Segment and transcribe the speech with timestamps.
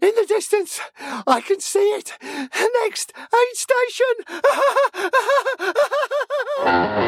[0.00, 0.80] In the distance,
[1.26, 2.16] I can see it.
[2.84, 3.56] Next aid
[6.64, 6.98] Hi,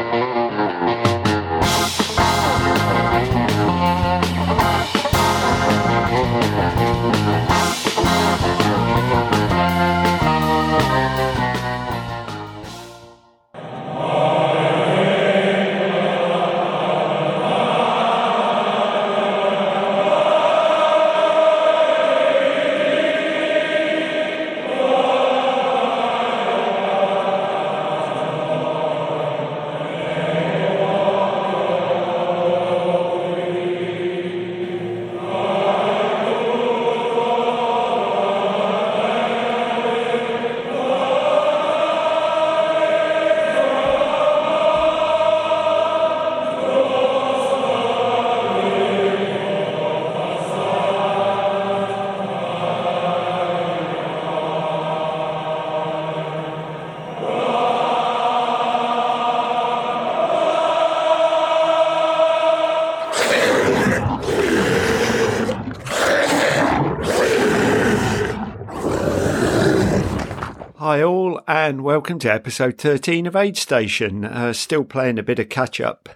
[72.05, 74.25] welcome to episode 13 of Aid Station.
[74.25, 76.07] Uh, still playing a bit of catch up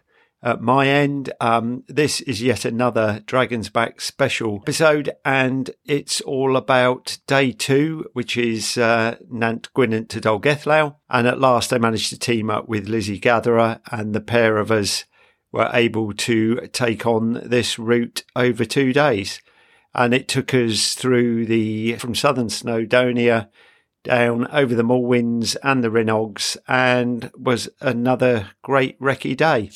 [0.43, 1.33] at my end.
[1.41, 8.05] Um, this is yet another Dragon's Back special episode, and it's all about day two,
[8.13, 10.95] which is uh, Nant Gwynant to Dolgellau.
[11.09, 14.69] And at last, I managed to team up with Lizzie Gatherer, and the pair of
[14.69, 15.05] us
[15.51, 19.41] were able to take on this route over two days.
[19.95, 23.49] And it took us through the from southern Snowdonia
[24.03, 29.71] down over the Moelwyns and the Rhinogs and was another great recce day.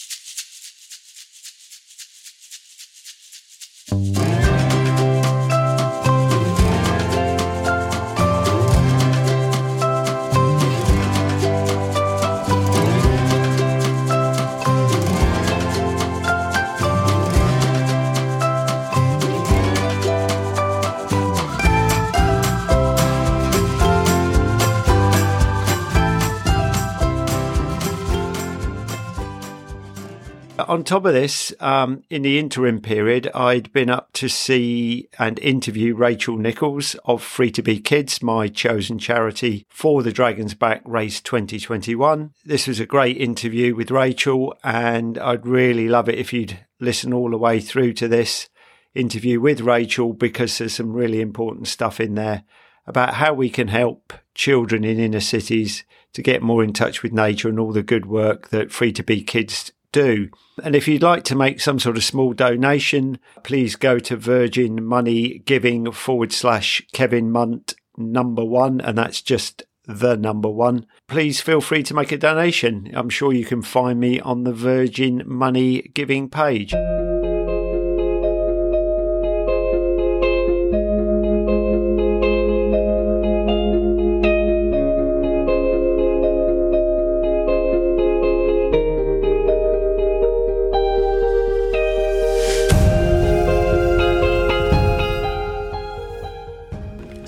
[30.84, 35.40] On top of this, um, in the interim period, I'd been up to see and
[35.40, 40.82] interview Rachel Nichols of Free to Be Kids, my chosen charity for the Dragons Back
[40.84, 42.34] Race 2021.
[42.44, 47.14] This was a great interview with Rachel, and I'd really love it if you'd listen
[47.14, 48.50] all the way through to this
[48.94, 52.44] interview with Rachel because there's some really important stuff in there
[52.86, 57.14] about how we can help children in inner cities to get more in touch with
[57.14, 60.30] nature and all the good work that Free to Be Kids do.
[60.62, 64.84] And if you'd like to make some sort of small donation, please go to Virgin
[64.84, 70.86] Money Giving forward slash Kevin Munt number one, and that's just the number one.
[71.08, 72.92] Please feel free to make a donation.
[72.94, 76.74] I'm sure you can find me on the Virgin Money Giving page.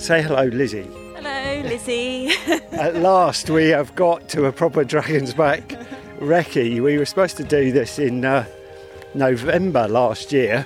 [0.06, 0.88] Say hello, Lizzie.
[1.16, 2.30] Hello, Lizzie.
[2.70, 5.70] At last, we have got to a proper Dragon's Back
[6.20, 6.80] recce.
[6.80, 8.44] We were supposed to do this in uh,
[9.14, 10.64] November last year.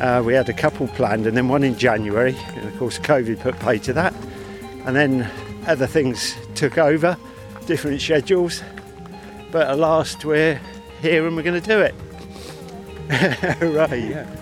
[0.00, 2.34] Uh, we had a couple planned and then one in January.
[2.56, 4.14] And of course, COVID put pay to that.
[4.86, 5.30] And then
[5.66, 7.18] other things took over,
[7.66, 8.62] different schedules.
[9.52, 10.58] But at last, we're
[11.02, 11.94] here and we're going to do it.
[13.58, 14.08] Hooray!
[14.08, 14.37] Yeah.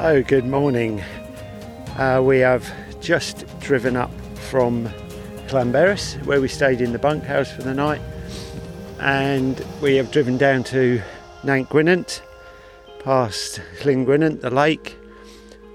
[0.00, 1.02] So, good morning.
[1.96, 4.12] Uh, we have just driven up
[4.48, 4.88] from
[5.48, 8.00] Llanberis, where we stayed in the bunkhouse for the night,
[9.00, 11.02] and we have driven down to
[11.42, 12.22] Nant Gwynant,
[13.00, 14.96] past Llyn the lake,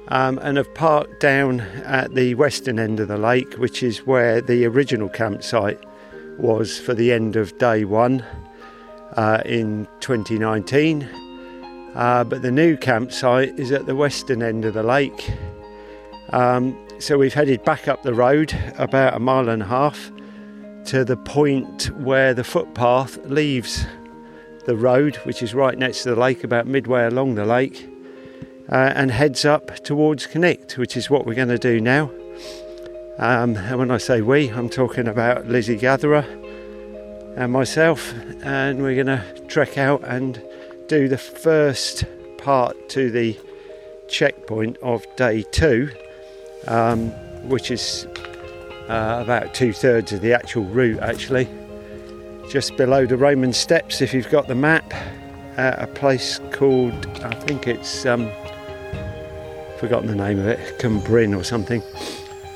[0.07, 4.39] um, and have parked down at the western end of the lake, which is where
[4.39, 5.83] the original campsite
[6.37, 8.23] was for the end of day one
[9.17, 11.22] uh, in 2019
[11.95, 15.31] uh, but the new campsite is at the western end of the lake.
[16.29, 20.11] Um, so we've headed back up the road about a mile and a half
[20.85, 23.85] to the point where the footpath leaves
[24.65, 27.89] the road, which is right next to the lake, about midway along the lake,
[28.71, 32.09] uh, and heads up towards Cnicht, which is what we're going to do now.
[33.19, 36.25] Um, and when I say we, I'm talking about Lizzie Gatherer,
[37.35, 38.13] and myself,
[38.43, 40.41] and we're going to trek out and
[40.87, 42.05] do the first
[42.37, 43.37] part to the
[44.07, 45.89] checkpoint of day two,
[46.67, 47.09] um,
[47.47, 48.05] which is
[48.89, 51.47] uh, about two thirds of the actual route actually.
[52.49, 54.93] Just below the Roman steps, if you've got the map,
[55.57, 58.29] at a place called, I think it's, um,
[59.77, 61.81] forgotten the name of it, Cambrin or something.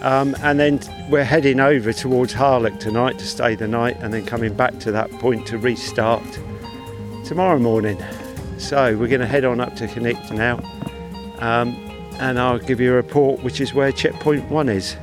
[0.02, 0.80] Um, and then
[1.10, 4.92] we're heading over towards Harlech tonight to stay the night and then coming back to
[4.92, 6.24] that point to restart
[7.28, 8.02] tomorrow morning.
[8.58, 10.60] So we're going to head on up to Cnicht now
[11.40, 11.76] um,
[12.22, 14.94] and I'll give you a report which is where checkpoint one is.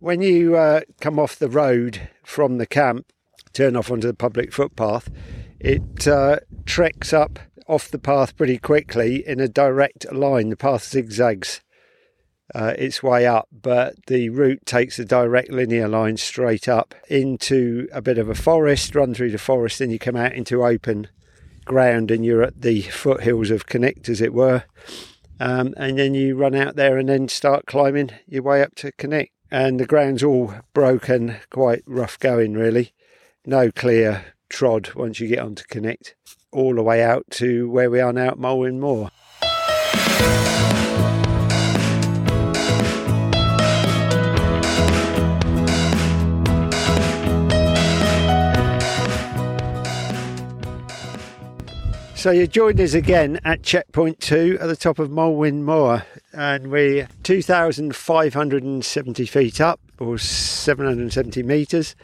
[0.00, 3.12] When you uh, come off the road from the camp,
[3.52, 5.08] turn off onto the public footpath,
[5.60, 7.38] it uh, treks up
[7.68, 10.48] off the path pretty quickly in a direct line.
[10.48, 11.60] The path zigzags
[12.54, 17.88] uh, its way up, but the route takes a direct linear line straight up into
[17.92, 21.08] a bit of a forest, run through the forest, then you come out into open
[21.64, 24.64] ground and you're at the foothills of Cnicht, as it were.
[25.40, 28.92] Um, and then you run out there and then start climbing your way up to
[28.92, 32.92] Cnicht and the ground's all broken, quite rough going really.
[33.44, 36.14] No clear trod once you get onto Cnicht,
[36.52, 39.10] all the way out to where we are now at Moelwyn Mawr.
[52.22, 56.70] So you joined us again at checkpoint two at the top of Moelwyn Mawr, and
[56.70, 61.96] we're 2,570 feet up, or 770 metres.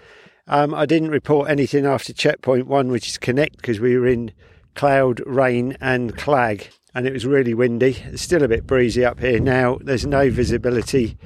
[0.48, 4.32] Um, I didn't report anything after checkpoint one, which is Cnicht, because we were in
[4.74, 7.98] cloud, rain, and clag, and it was really windy.
[8.06, 9.78] It's still a bit breezy up here now.
[9.80, 11.16] There's no visibility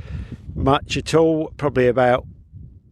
[0.55, 2.27] much at all, probably about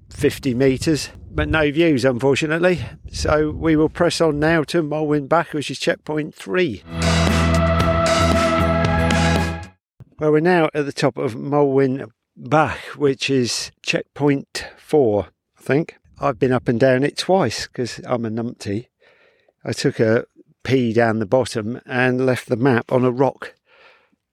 [0.08, 2.80] 50 metres but no views, unfortunately.
[3.10, 6.82] So we will press on now to Moelwyn Bach, which is checkpoint three.
[10.18, 15.28] Well, we're now at the top of Moelwyn Bach, which is checkpoint four,
[15.58, 15.96] I think.
[16.20, 18.88] I've been up and down it twice because I'm a numpty.
[19.64, 20.26] I took a
[20.62, 23.54] pee down the bottom and left the map on a rock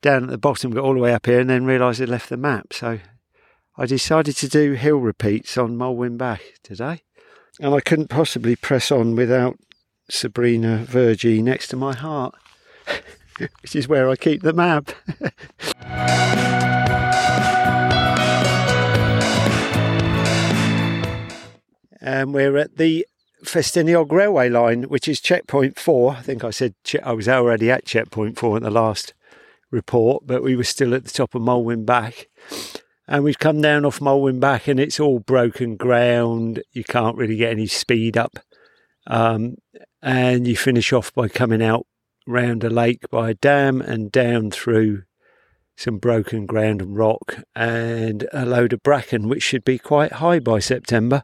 [0.02, 2.30] down at the bottom, got all the way up here, and then realised I'd left
[2.30, 2.74] the map.
[2.74, 3.00] So
[3.80, 7.04] I decided to do hill repeats on Moelwyn Bach today,
[7.60, 9.60] and I couldn't possibly press on without
[10.10, 12.34] Sabrina Verjee next to my heart,
[13.62, 14.90] which is where I keep the map.
[22.02, 23.06] and we're at the
[23.44, 26.14] Festiniog railway line, which is checkpoint four.
[26.14, 26.74] I think I said
[27.04, 29.14] I was already at checkpoint four in the last
[29.70, 32.26] report, but we were still at the top of Moelwyn Bach
[33.08, 36.62] and we've come down off Bach and it's all broken ground.
[36.74, 38.40] You can't really get any speed up.
[39.08, 39.56] Um,
[40.02, 41.88] and you finish off by coming out
[42.28, 45.04] round a lake by a dam and down through
[45.78, 50.40] some broken ground and rock and a load of bracken, which should be quite high
[50.40, 51.24] by September.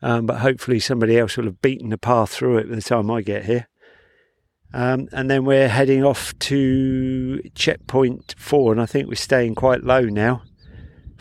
[0.00, 3.10] Um, but hopefully somebody else will have beaten the path through it by the time
[3.10, 3.68] I get here.
[4.74, 9.84] Um, and then we're heading off to checkpoint four, and I think we're staying quite
[9.84, 10.42] low now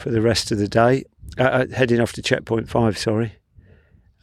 [0.01, 1.03] for the rest of the day,
[1.37, 3.33] uh, uh, heading off to checkpoint five, sorry,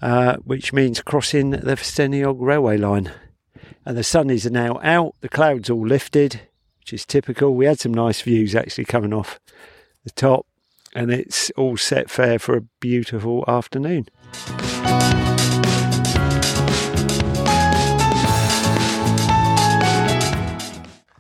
[0.02, 3.12] uh, which means crossing the Festiniog railway line.
[3.86, 6.40] And the sun is now out, the clouds all lifted,
[6.80, 7.54] which is typical.
[7.54, 9.38] We had some nice views actually coming off
[10.02, 10.46] the top,
[10.96, 14.08] and it's all set fair for a beautiful afternoon.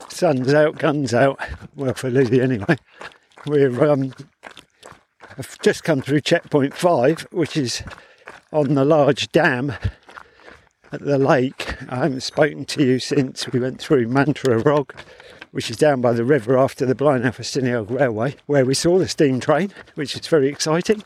[0.08, 1.38] Sun's out, guns out.
[1.76, 2.76] Well, for Lizzie anyway.
[3.48, 4.12] We're um,
[5.38, 7.82] I've just come through checkpoint five, which is
[8.52, 9.72] on the large dam
[10.92, 11.74] at the lake.
[11.88, 14.90] I haven't spoken to you since we went through Maentwrog,
[15.52, 19.08] which is down by the river after the Blaenau Festiniog Railway, where we saw the
[19.08, 21.02] steam train, which is very exciting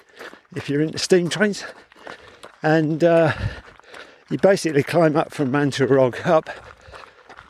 [0.57, 1.65] if you're into steam trains.
[2.61, 3.35] And uh,
[4.31, 6.51] you basically climb up from Maentwrog up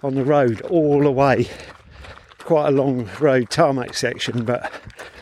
[0.02, 1.48] on the road all the way.
[2.44, 4.70] Quite a long road tarmac section, but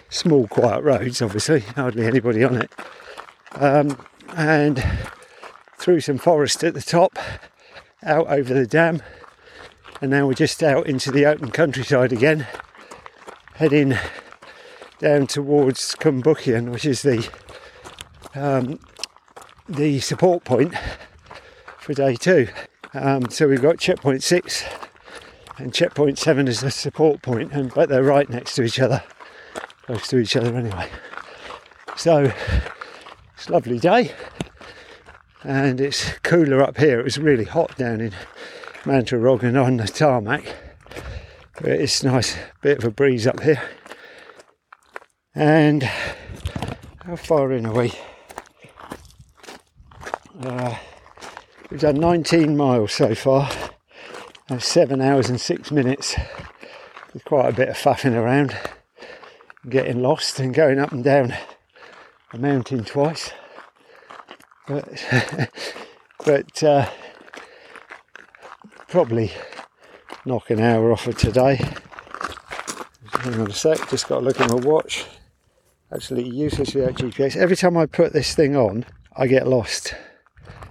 [0.08, 2.72] small, quiet roads, obviously, hardly anybody on it.
[3.54, 4.82] Um, and
[5.76, 7.18] through some forest at the top,
[8.02, 9.02] out over the dam,
[10.00, 12.46] and now we're just out into the open countryside again,
[13.54, 13.96] heading
[14.98, 17.28] down towards Cwm Bychan, which is the
[18.34, 18.78] um,
[19.68, 20.74] the support point
[21.78, 22.48] for day two.
[22.94, 24.64] Um, so we've got checkpoint six
[25.60, 29.02] and checkpoint seven is the support point, and but they're right next to each other,
[29.82, 30.88] close to each other anyway.
[31.96, 32.32] So
[33.36, 34.14] it's a lovely day,
[35.42, 36.98] and it's cooler up here.
[36.98, 38.12] It was really hot down in
[38.84, 40.44] Mantarogan on the tarmac,
[41.60, 43.62] but it's nice, bit of a breeze up here.
[45.34, 45.82] And
[47.04, 47.92] how far in are we?
[50.42, 50.74] Uh,
[51.70, 53.50] we've done 19 miles so far.
[54.50, 56.16] That's seven hours and six minutes.
[57.14, 58.56] With quite a bit of faffing around,
[59.68, 61.36] getting lost and going up and down
[62.32, 63.30] a mountain twice.
[64.66, 64.88] But,
[66.26, 66.90] but uh,
[68.88, 69.30] probably
[70.24, 71.60] knock an hour off of today.
[73.20, 75.04] Hang on a sec, just got to look at my watch.
[75.92, 77.36] Absolutely useless without GPS.
[77.36, 78.84] Every time I put this thing on,
[79.16, 79.94] I get lost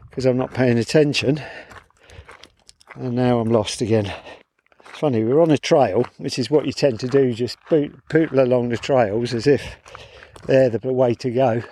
[0.09, 1.41] because I'm not paying attention.
[2.95, 4.13] And now I'm lost again.
[4.79, 8.39] It's funny, we're on a trail, which is what you tend to do, just pootle
[8.39, 9.77] along the trails as if
[10.45, 11.63] they're the way to go.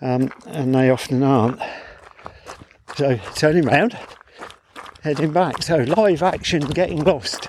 [0.00, 1.60] Um, and they often aren't.
[2.96, 3.98] So turning round,
[5.02, 5.62] heading back.
[5.62, 7.48] So live action getting lost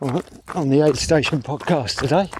[0.00, 2.30] on the Aid Station podcast today.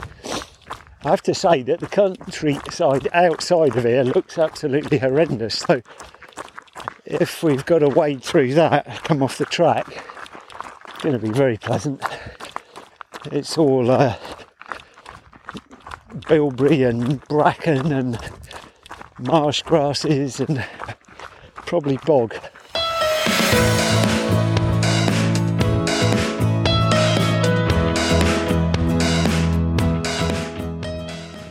[1.03, 5.59] I have to say that the countryside outside of here looks absolutely horrendous.
[5.59, 5.81] So
[7.11, 10.05] if we've got to wade through that, come off the track,
[10.89, 12.03] it's going to be very pleasant.
[13.33, 14.17] It's all uh,
[16.29, 18.19] bilberry and bracken and
[19.19, 20.65] marsh grasses and
[21.55, 22.35] probably bog.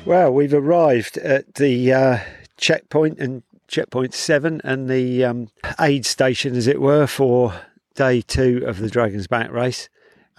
[0.06, 2.20] Well, we've arrived at the uh,
[2.58, 5.50] checkpoint and checkpoint seven and the um,
[5.80, 7.54] aid station, as it were, for
[7.96, 9.90] day two of the Dragon's Back race.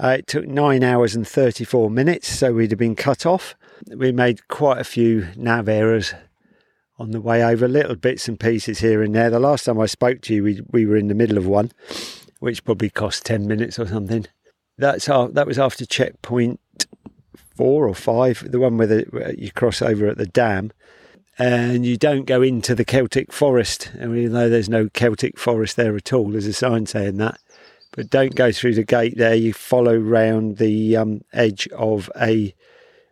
[0.02, 3.54] Uh, it took nine hours and 34 minutes, so we'd have been cut off.
[3.94, 6.14] We made quite a few nav errors
[6.98, 9.30] on the way over, little bits and pieces here and there.
[9.30, 11.70] The last time I spoke to you, we, we were in the middle of one,
[12.40, 14.26] which probably cost 10 minutes or something.
[14.76, 16.60] That's our, that was after checkpoint
[17.54, 20.72] four or five, the one where, the, you cross over at the dam,
[21.40, 23.90] and you don't go into the Celtic forest.
[23.98, 27.40] And even though there's no Celtic forest there at all, there's a sign saying that.
[27.92, 29.34] But don't go through the gate there.
[29.34, 32.54] You follow round the um, edge of a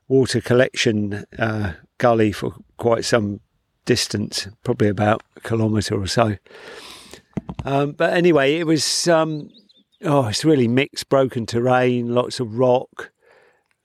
[0.08, 3.40] water collection uh, gully for quite some
[3.86, 6.36] distance, probably about a kilometre or so.
[7.64, 9.48] Um, but anyway, it was um,
[10.04, 13.10] oh, it's really mixed, broken terrain, lots of rock,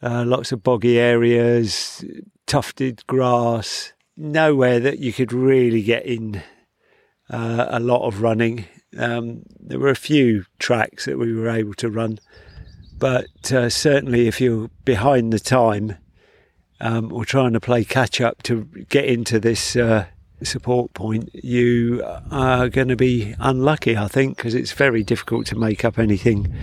[0.01, 2.03] uh, lots of boggy areas,
[2.45, 6.41] tufted grass, nowhere that you could really get in
[7.29, 8.65] uh, a lot of running.
[8.97, 12.19] Um, there were a few tracks that we were able to run,
[12.97, 15.97] but uh, certainly if you're behind the time
[16.79, 20.05] um, or trying to play catch up to get into this uh,
[20.43, 25.55] support point, you are going to be unlucky, I think, because it's very difficult to
[25.55, 26.53] make up anything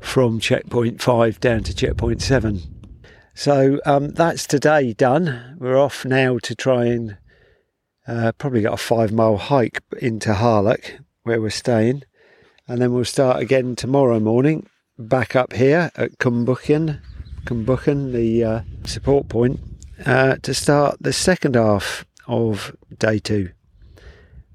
[0.00, 2.79] from checkpoint five down to checkpoint seven.
[3.34, 5.56] So um, that's today done.
[5.58, 7.16] We're off now to try and
[8.06, 12.02] uh, probably got a five mile hike into Harlech where we're staying.
[12.66, 14.68] And then we'll start again tomorrow morning
[14.98, 17.00] back up here at Cwm Bychan,
[17.44, 19.60] Cumbuchen, the uh, support point,
[20.04, 23.50] uh, to start the second half of day two.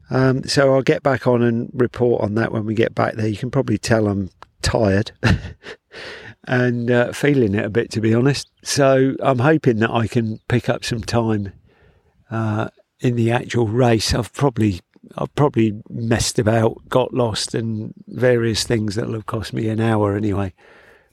[0.09, 3.27] Um, so I'll get back on and report on that when we get back there.
[3.27, 4.29] You can probably tell I'm
[4.61, 5.11] tired.
[6.47, 8.49] and uh, feeling it a bit, to be honest.
[8.63, 11.51] So I'm hoping that I can pick up some time
[12.29, 14.13] uh, in the actual race.
[14.13, 14.81] I've probably
[15.17, 20.15] I've probably messed about, got lost, and various things that'll have cost me an hour
[20.15, 20.53] anyway.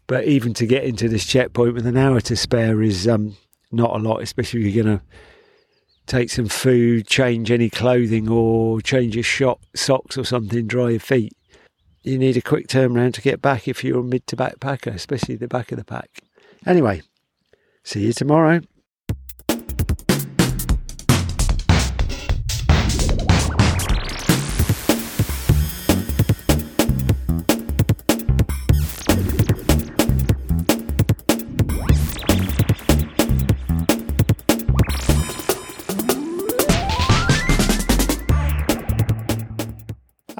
[0.06, 3.36] But even to get into this checkpoint with an hour to spare is um,
[3.70, 5.04] not a lot, especially if you're going to
[6.06, 11.00] take some food, change any clothing, or change your shot, socks or something, dry your
[11.00, 11.34] feet
[12.02, 15.36] you need a quick turnaround to get back if you're a mid to backpacker, especially
[15.36, 16.20] the back of the pack.
[16.66, 17.02] Anyway,
[17.84, 18.60] see you tomorrow.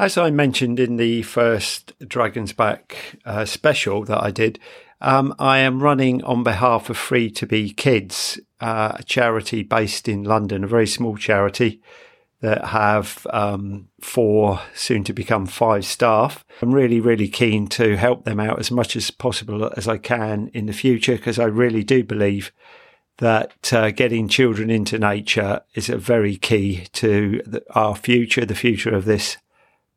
[0.02, 4.58] As I mentioned in the first Dragon's Back uh, special that I did,
[5.00, 10.08] um, I am running on behalf of Free to Be Kids, uh, a charity based
[10.08, 11.80] in London, a very small charity
[12.40, 16.44] that have um, four, soon to become five staff.
[16.60, 20.50] I'm really, really keen to help them out as much as possible as I can
[20.52, 22.50] in the future because I really do believe
[23.18, 28.56] that uh, getting children into nature is a very key to the, our future, the
[28.56, 29.36] future of this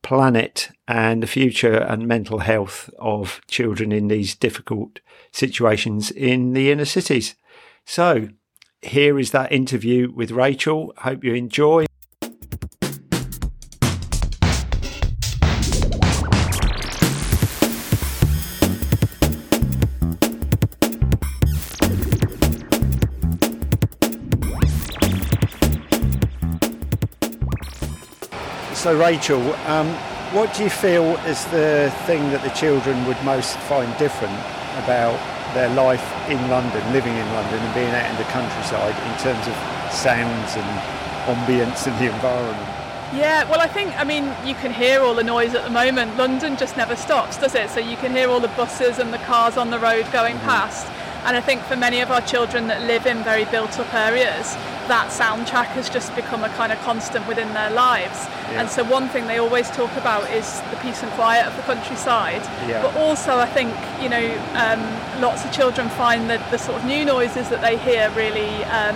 [0.05, 4.99] planet, and the future and mental health of children in these difficult
[5.31, 7.33] situations in the inner cities.
[7.85, 8.29] So,
[8.83, 10.93] here is that interview with Rachel.
[10.97, 11.87] Hope you enjoy.
[28.85, 29.89] So, Rachel, um,
[30.29, 34.37] what do you feel is the thing that the children would most find different
[34.77, 35.17] about
[35.55, 39.41] their life in London, living in London, and being out in the countryside in terms
[39.47, 39.57] of
[39.91, 40.69] sounds and
[41.25, 42.69] ambience and the environment?
[43.17, 46.15] Yeah, well, I think, I mean, you can hear all the noise at the moment.
[46.15, 47.71] London just never stops, does it?
[47.71, 50.45] So you can hear all the buses and the cars on the road going mm-hmm.
[50.45, 50.85] past.
[51.25, 54.55] And I think for many of our children that live in very built up areas,
[54.87, 58.25] that soundtrack has just become a kind of constant within their lives.
[58.25, 58.61] Yeah.
[58.61, 61.63] And so one thing they always talk about is the peace and quiet of the
[61.63, 62.41] countryside.
[62.67, 62.81] Yeah.
[62.81, 64.81] But also I think, you know, um,
[65.21, 68.95] lots of children find that the sort of new noises that they hear really um,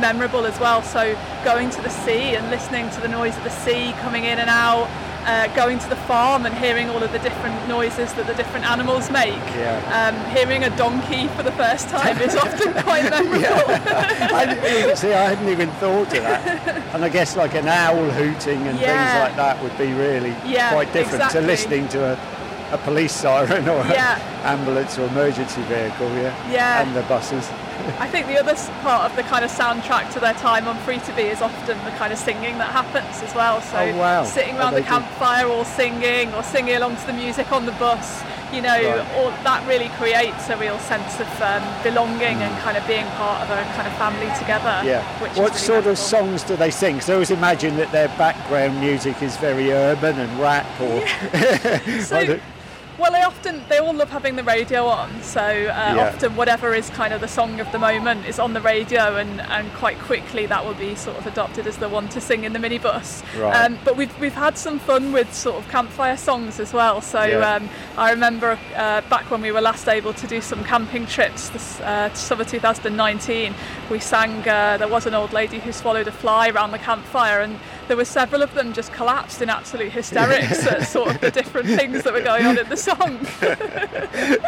[0.00, 0.82] memorable as well.
[0.82, 4.38] So going to the sea and listening to the noise of the sea coming in
[4.38, 4.88] and out,
[5.28, 8.64] uh, going to the farm and hearing all of the different noises that the different
[8.64, 9.44] animals make.
[9.54, 9.76] Yeah.
[9.98, 13.42] Um, hearing a donkey for the first time is often quite memorable.
[13.42, 14.28] yeah.
[14.90, 16.94] I, see, I hadn't even thought of that.
[16.94, 18.88] And I guess like an owl hooting and yeah.
[18.88, 20.32] things like that would be really
[20.72, 21.40] quite different exactly.
[21.42, 22.38] to listening to a
[22.70, 24.18] a police siren or yeah.
[24.18, 27.48] an ambulance or emergency vehicle, yeah, yeah, and the buses.
[27.98, 30.98] I think the other part of the kind of soundtrack to their time on Free
[30.98, 33.60] to Be is often the kind of singing that happens as well.
[33.62, 34.24] So oh, wow.
[34.24, 38.22] sitting around the campfire or singing or singing along to the music on the bus,
[38.52, 39.14] you know, right.
[39.16, 42.46] all, that really creates a real sense of um, belonging mm.
[42.46, 44.82] and kind of being part of a kind of family together.
[44.84, 45.02] Yeah.
[45.20, 47.00] what really sort of songs do they sing?
[47.00, 51.00] So I always imagine that their background music is very urban and rap or.
[51.00, 52.00] Yeah.
[52.02, 52.40] so,
[52.98, 56.08] well, they often they all love having the radio on, so uh, yeah.
[56.08, 59.40] often whatever is kind of the song of the moment is on the radio, and,
[59.40, 62.52] and quite quickly that will be sort of adopted as the one to sing in
[62.52, 63.22] the minibus.
[63.40, 63.64] Right.
[63.64, 67.00] Um, but we've we've had some fun with sort of campfire songs as well.
[67.00, 67.54] So yeah.
[67.54, 71.50] um, I remember uh, back when we were last able to do some camping trips,
[71.50, 73.54] this uh, summer 2019,
[73.90, 74.40] we sang.
[74.48, 77.96] Uh, there was an old lady who swallowed a fly around the campfire, and there
[77.96, 82.04] were several of them just collapsed in absolute hysterics at sort of the different things
[82.04, 83.26] that were going on in the song.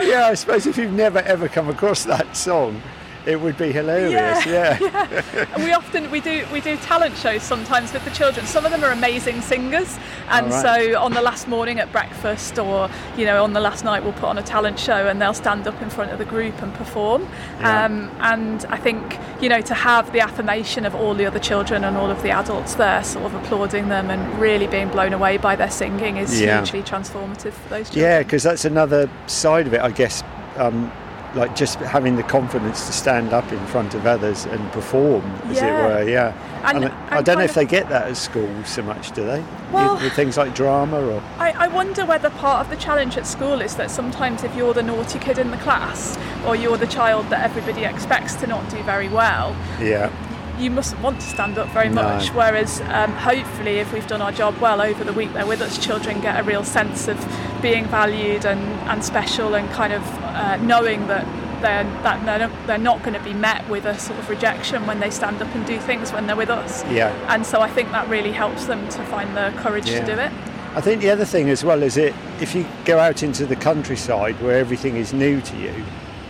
[0.07, 2.81] yeah, I suppose if you've never ever come across that song,
[3.27, 4.47] it would be hilarious.
[4.47, 4.81] Yeah, yeah.
[5.35, 5.55] yeah.
[5.55, 8.47] And we often we do we do talent shows sometimes with the children.
[8.47, 10.63] Some of them are amazing singers, and right.
[10.63, 14.13] so on the last morning at breakfast or you know on the last night we'll
[14.15, 16.73] put on a talent show and they'll stand up in front of the group and
[16.75, 17.23] perform.
[17.61, 17.85] Yeah.
[17.85, 21.85] Um, and I think you know to have the affirmation of all the other children
[21.85, 25.37] and all of the adults there sort of applauding them and really being blown away
[25.37, 26.59] by their singing is yeah.
[26.59, 28.05] hugely transformative for those children.
[28.05, 30.23] Yeah, because that's another side of it, I guess.
[30.57, 30.93] Um,
[31.35, 35.57] like just having the confidence to stand up in front of others and perform, as
[35.57, 35.67] yeah.
[35.67, 36.11] it were.
[36.11, 36.63] Yeah.
[36.65, 39.43] And, and I don't know if they get that at school so much, do they?
[39.73, 41.23] Well, with things like drama or.
[41.39, 44.75] I, I wonder whether part of the challenge at school is that sometimes if you're
[44.75, 48.69] the naughty kid in the class or you're the child that everybody expects to not
[48.69, 49.57] do very well.
[49.81, 50.13] Yeah
[50.61, 52.03] you mustn't want to stand up very no.
[52.03, 52.29] much.
[52.29, 55.79] Whereas, um, hopefully, if we've done our job well over the week they're with us,
[55.79, 57.19] children get a real sense of
[57.63, 61.25] being valued and, and special and kind of uh, knowing that
[61.61, 65.01] they're, that they're, they're not going to be met with a sort of rejection when
[65.01, 66.85] they stand up and do things when they're with us.
[66.85, 67.13] Yeah.
[67.33, 70.01] And so I think that really helps them to find the courage yeah.
[70.05, 70.33] to do it.
[70.75, 73.57] I think the other thing as well is it if you go out into the
[73.57, 75.85] countryside where everything is new to you,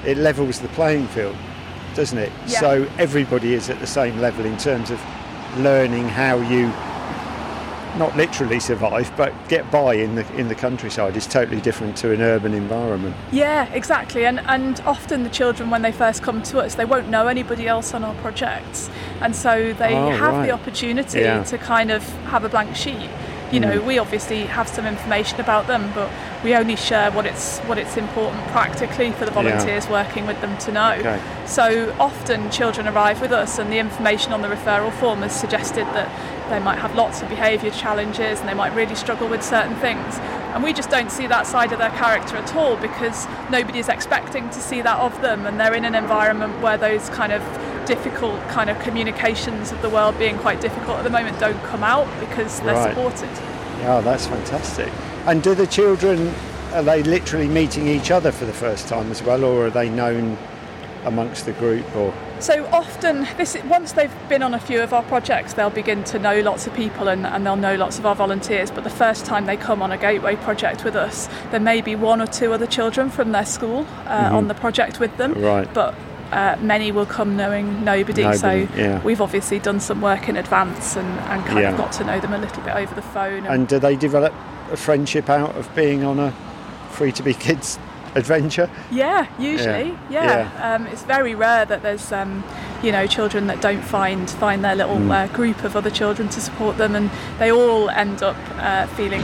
[0.05, 1.37] it levels the playing field
[1.95, 2.33] doesn't it?
[2.47, 2.61] Yeah.
[2.61, 5.01] So everybody is at the same level in terms of
[5.57, 6.73] learning how you
[7.99, 12.13] not literally survive, but get by in the in the countryside is totally different to
[12.13, 13.17] an urban environment.
[13.33, 14.27] Yeah, exactly.
[14.27, 17.67] And and often the children when they first come to us, they won't know anybody
[17.67, 20.47] else on our projects, and so they oh, have right.
[20.47, 21.43] the opportunity yeah.
[21.45, 23.11] to kind of have a blank sheet
[23.53, 23.87] you know, mm.
[23.87, 26.11] we obviously have some information about them, but
[26.45, 29.93] we only share what it's what it's important practically for the volunteers yeah.
[29.93, 30.93] working with them to know.
[30.93, 31.21] Okay.
[31.47, 35.85] So often children arrive with us, and the information on the referral form has suggested
[35.87, 36.09] that
[36.51, 40.19] they might have lots of behaviour challenges and they might really struggle with certain things.
[40.53, 43.89] And we just don't see that side of their character at all because nobody is
[43.89, 47.43] expecting to see that of them, and they're in an environment where those kind of
[47.95, 51.83] difficult kind of communications of the world being quite difficult at the moment don't come
[51.83, 52.95] out because they're Right.
[52.95, 53.29] supported.
[53.81, 54.91] Yeah, that's fantastic.
[55.27, 56.33] And do the children
[56.73, 59.89] are they literally meeting each other for the first time as well, or are they
[59.89, 60.39] known
[61.05, 61.85] amongst the group?
[61.97, 66.05] Or So often, this once they've been on a few of our projects, they'll begin
[66.05, 68.71] to know lots of people and, and they'll know lots of our volunteers.
[68.71, 71.97] But the first time they come on a gateway project with us, there may be
[71.97, 75.35] one or two other children from their school uh, on the project with them.
[75.35, 75.45] Mm-hmm.
[75.45, 75.75] Right.
[75.75, 75.95] But
[76.33, 78.23] uh, many will come knowing nobody.
[78.23, 79.03] Nobody, so yeah.
[79.03, 81.71] we've obviously done some work in advance and, and kind Yeah.
[81.73, 83.47] of got to know them a little bit over the phone.
[83.47, 84.33] and do they develop
[84.73, 86.33] a friendship out of being on a
[86.91, 87.79] free to be kids
[88.15, 88.69] adventure?
[88.91, 90.75] Yeah, usually, Yeah, yeah.
[90.75, 92.45] Um, it's very rare that there's, um,
[92.83, 95.11] you know, children that don't find find their little Mm.
[95.13, 99.23] uh, group of other children to support them, and they all end up uh, feeling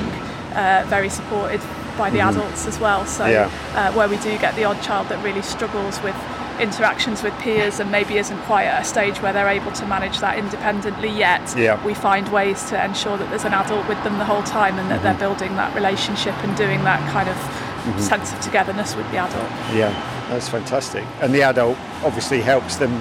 [0.55, 1.61] uh, very supported
[1.99, 3.05] by the adults as well.
[3.07, 3.27] So.
[3.27, 3.51] Yeah.
[3.75, 6.14] uh, where we do get the odd child that really struggles with
[6.61, 10.19] interactions with peers and maybe isn't quite at a stage where they're able to manage
[10.21, 11.83] that independently yet Yeah.
[11.85, 14.90] we find ways to ensure that there's an adult with them the whole time and
[14.90, 15.05] that Mm-hmm.
[15.05, 17.37] they're building that relationship and doing that kind of
[18.01, 19.90] sense of togetherness with the adult Yeah,
[20.29, 21.05] that's fantastic.
[21.21, 23.01] And the adult obviously helps them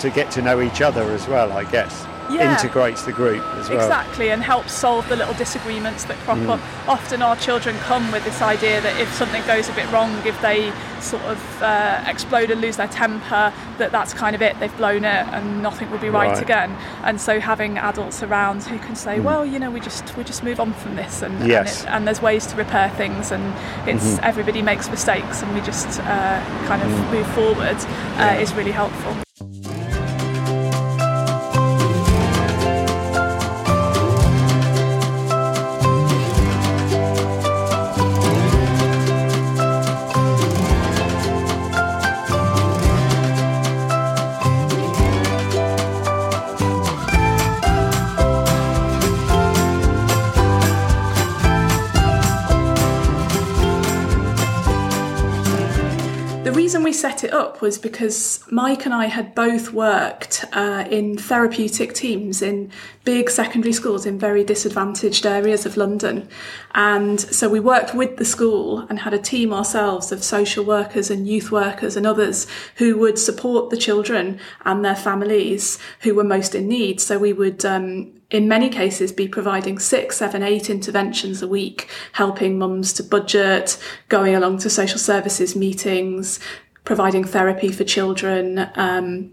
[0.00, 2.06] to get to know each other as well, I guess.
[2.30, 2.52] Yeah.
[2.54, 3.78] Integrates the group as well.
[3.80, 6.50] Exactly, and helps solve the little disagreements that crop Mm.
[6.50, 6.60] up.
[6.88, 10.40] Often our children come with this idea that if something goes a bit wrong, if
[10.40, 14.76] they sort of uh, explode and lose their temper, that that's kind of it, they've
[14.76, 16.38] blown it and nothing will be right, Right.
[16.38, 16.42] Mm.
[16.42, 16.76] again.
[17.04, 20.42] And so having adults around who can say, well, you know, we just we just
[20.44, 21.80] move on from this, and Yes.
[21.80, 23.52] and, it, and there's ways to repair things, and
[23.86, 24.24] it's Mm-hmm.
[24.24, 27.10] everybody makes mistakes, and we just uh, kind of Mm.
[27.12, 27.76] move forward
[28.18, 29.16] uh, is really helpful.
[56.72, 61.18] Reason we set it up was because Mike and I had both worked uh, in
[61.18, 62.72] therapeutic teams in
[63.04, 66.26] big secondary schools in very disadvantaged areas of London.
[66.74, 71.10] And so we worked with the school and had a team ourselves of social workers
[71.10, 76.24] and youth workers and others who would support the children and their families who were
[76.24, 77.02] most in need.
[77.02, 81.88] So we would um, in many cases be providing six, seven, eight interventions a week,
[82.12, 86.40] helping mums to budget, going along to social services meetings,
[86.84, 89.30] providing therapy for children, um,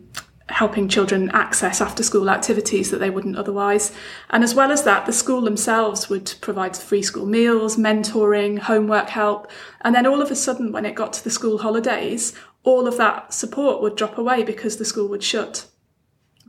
[0.49, 3.93] helping children access after school activities that they wouldn't otherwise.
[4.31, 9.09] And as well as that, the school themselves would provide free school meals, mentoring, homework
[9.09, 9.49] help.
[9.81, 12.33] And then all of a sudden, when it got to the school holidays,
[12.63, 15.68] all of that support would drop away because the school would shut.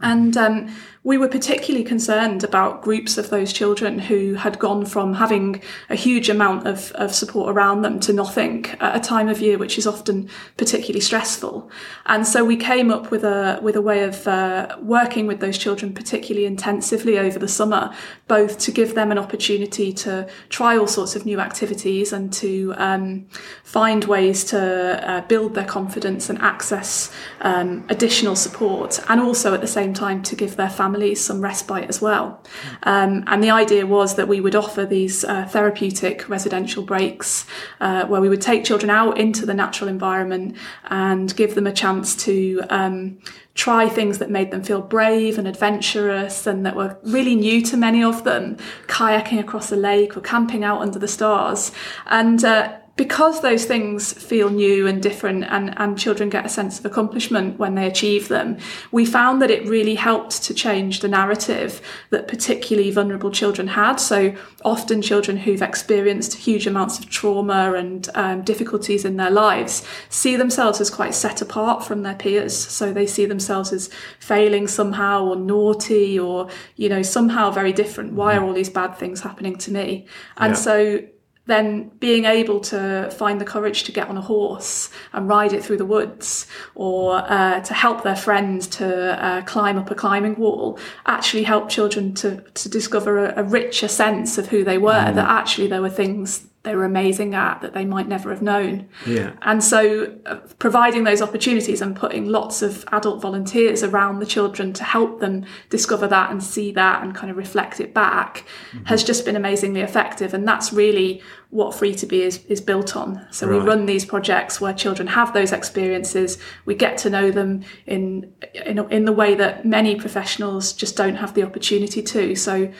[0.02, 5.14] And um, we were particularly concerned about groups of those children who had gone from
[5.14, 9.40] having a huge amount of, of support around them to nothing at a time of
[9.40, 11.70] year which is often particularly stressful.
[12.04, 15.56] And so we came up with a with a way of uh, working with those
[15.56, 17.94] children particularly intensively over the summer,
[18.28, 22.74] both to give them an opportunity to try all sorts of new activities and to
[22.76, 23.26] um,
[23.64, 27.10] find ways to uh, build their confidence and access
[27.40, 31.88] um, additional support, and also at the same time to give their families some respite
[31.88, 32.42] as well.
[32.82, 37.46] Um, and the idea was that we would offer these uh, therapeutic residential breaks
[37.80, 41.72] uh, where we would take children out into the natural environment and give them a
[41.72, 43.18] chance to um,
[43.54, 47.76] try things that made them feel brave and adventurous and that were really new to
[47.76, 51.72] many of them, kayaking across a lake or camping out under the stars.
[52.06, 56.78] And uh, because those things feel new and different and, and children get a sense
[56.78, 58.58] of accomplishment when they achieve them,
[58.92, 63.96] we found that it really helped to change the narrative that particularly vulnerable children had.
[63.96, 69.82] So often children who've experienced huge amounts of trauma and um, difficulties in their lives
[70.10, 72.54] see themselves as quite set apart from their peers.
[72.56, 78.12] So they see themselves as failing somehow or naughty or, you know, somehow very different.
[78.12, 80.06] Why are all these bad things happening to me?
[80.36, 80.56] And Yeah.
[80.56, 81.02] so
[81.50, 85.64] then being able to find the courage to get on a horse and ride it
[85.64, 90.36] through the woods or uh, to help their friends to uh, climb up a climbing
[90.36, 95.12] wall actually helped children to, to discover a, a richer sense of who they were,
[95.12, 98.86] that actually there were things they were amazing at that they might never have known.
[99.06, 99.32] Yeah.
[99.40, 104.74] And so, uh, providing those opportunities and putting lots of adult volunteers around the children
[104.74, 108.84] to help them discover that and see that and kind of reflect it back Mm-hmm.
[108.84, 110.34] has just been amazingly effective.
[110.34, 113.26] And that's really what Free to Be is, is built on.
[113.30, 117.64] So, we run these projects where children have those experiences, we get to know them
[117.86, 122.36] in, in, in the way that many professionals just don't have the opportunity to.
[122.36, 122.70] So,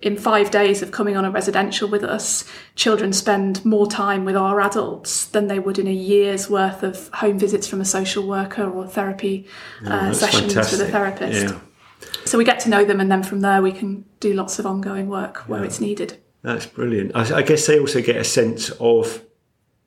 [0.00, 2.44] in five days of coming on a residential with us,
[2.76, 7.08] children spend more time with our adults than they would in a year's worth of
[7.08, 9.46] home visits from a social worker or therapy
[9.84, 11.52] uh, That's sessions with a therapist.
[11.52, 11.60] Yeah.
[12.24, 14.66] So we get to know them, and then from there we can do lots of
[14.66, 16.18] ongoing work where it's needed.
[16.42, 17.12] That's brilliant.
[17.16, 19.22] I, I guess they also get a sense of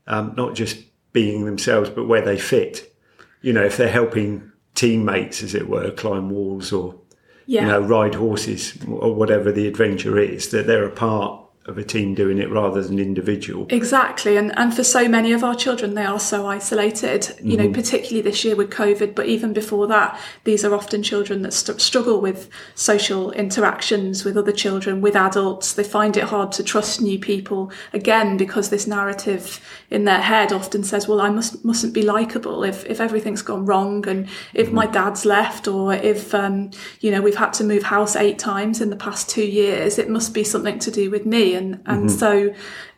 [0.08, 0.78] um, not just
[1.14, 2.94] being themselves, but where they fit.
[3.42, 7.01] You know, if they're helping teammates, as it were, climb walls or
[7.46, 7.62] Yeah.
[7.62, 11.84] you know ride horses or whatever the adventure is, that they're a part of a
[11.84, 13.68] team doing it rather than an individual.
[13.70, 17.36] Exactly, and and for so many of our children, they are so isolated.
[17.40, 21.44] You know, particularly this year with COVID, but even before that, these are often children
[21.44, 25.74] that st- struggle with social interactions with other children, with adults.
[25.74, 29.60] They find it hard to trust new people again because this narrative
[29.92, 33.68] in their head often says, "Well, I must mustn't be likable if if everything's gone
[33.68, 36.72] wrong, and if my dad's left, or if um,
[37.02, 40.10] you know we've had to move house eight times in the past two years, it
[40.10, 42.18] must be something to do with me." And and mm-hmm.
[42.18, 42.54] so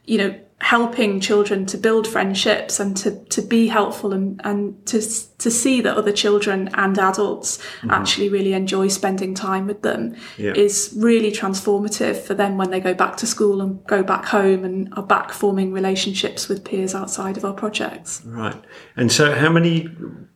[0.06, 5.02] you know, helping children to build friendships and to, to be helpful and, and to,
[5.38, 7.92] to see that other children and adults mm-hmm.
[7.92, 10.54] actually really enjoy spending time with them Yeah.
[10.54, 14.64] is really transformative for them when they go back to school and go back home
[14.64, 18.22] and are back forming relationships with peers outside of our projects.
[18.26, 18.62] Right.
[18.96, 19.90] And so, how many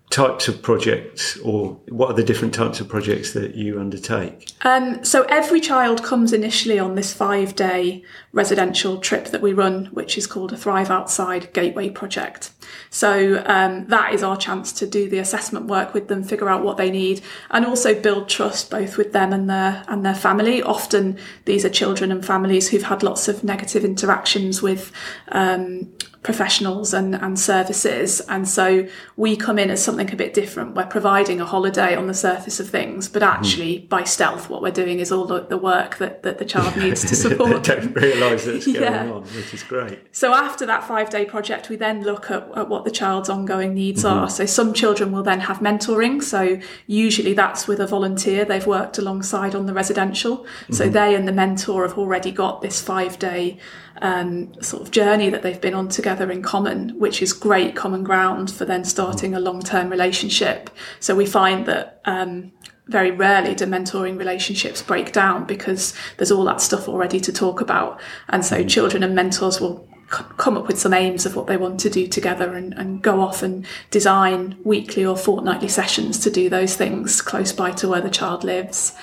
[0.10, 4.50] types of projects, or what are the different types of projects that you undertake?
[4.62, 9.88] Um, so every child comes initially on this five day residential trip that we run,
[9.88, 12.52] which is called a Thrive Outside Gateway Project.
[12.89, 16.63] So um, that is our chance to do the assessment work with them, figure out
[16.63, 20.62] what they need, and also build trust both with them and their and their family.
[20.62, 24.91] Often these are children and families who've had lots of negative interactions with
[25.30, 25.91] um,
[26.28, 28.20] professionals and, and services.
[28.28, 28.86] And so
[29.16, 30.76] we come in as something a bit different.
[30.76, 33.38] We're providing a holiday on the surface of things, but mm-hmm.
[33.38, 36.76] actually by stealth, what we're doing is all the, the work that, that the child
[36.76, 37.63] needs to support.
[37.63, 39.10] don't realise that's going Yeah.
[39.10, 40.00] on, which is great.
[40.12, 43.74] So after that five day project, we then look at, at what the child's ongoing
[43.74, 44.20] needs mm-hmm.
[44.24, 44.30] are.
[44.30, 46.22] So some children will then have mentoring.
[46.22, 50.46] So usually that's with a volunteer they've worked alongside on the residential.
[50.72, 50.94] So mm-hmm.
[50.94, 53.60] they and the mentor have already got this five day
[54.02, 58.04] um, sort of journey that they've been on together in common, which is great common
[58.04, 60.70] ground for then starting a long term relationship.
[61.00, 62.52] So we find that um,
[62.88, 67.62] very rarely do mentoring relationships break down because there's all that stuff already to talk
[67.62, 68.00] about.
[68.30, 71.58] And so children and mentors will c- come up with some aims of what they
[71.58, 76.32] want to do together and, and go off and design weekly or fortnightly sessions to
[76.32, 78.94] do those things close by to where the child lives.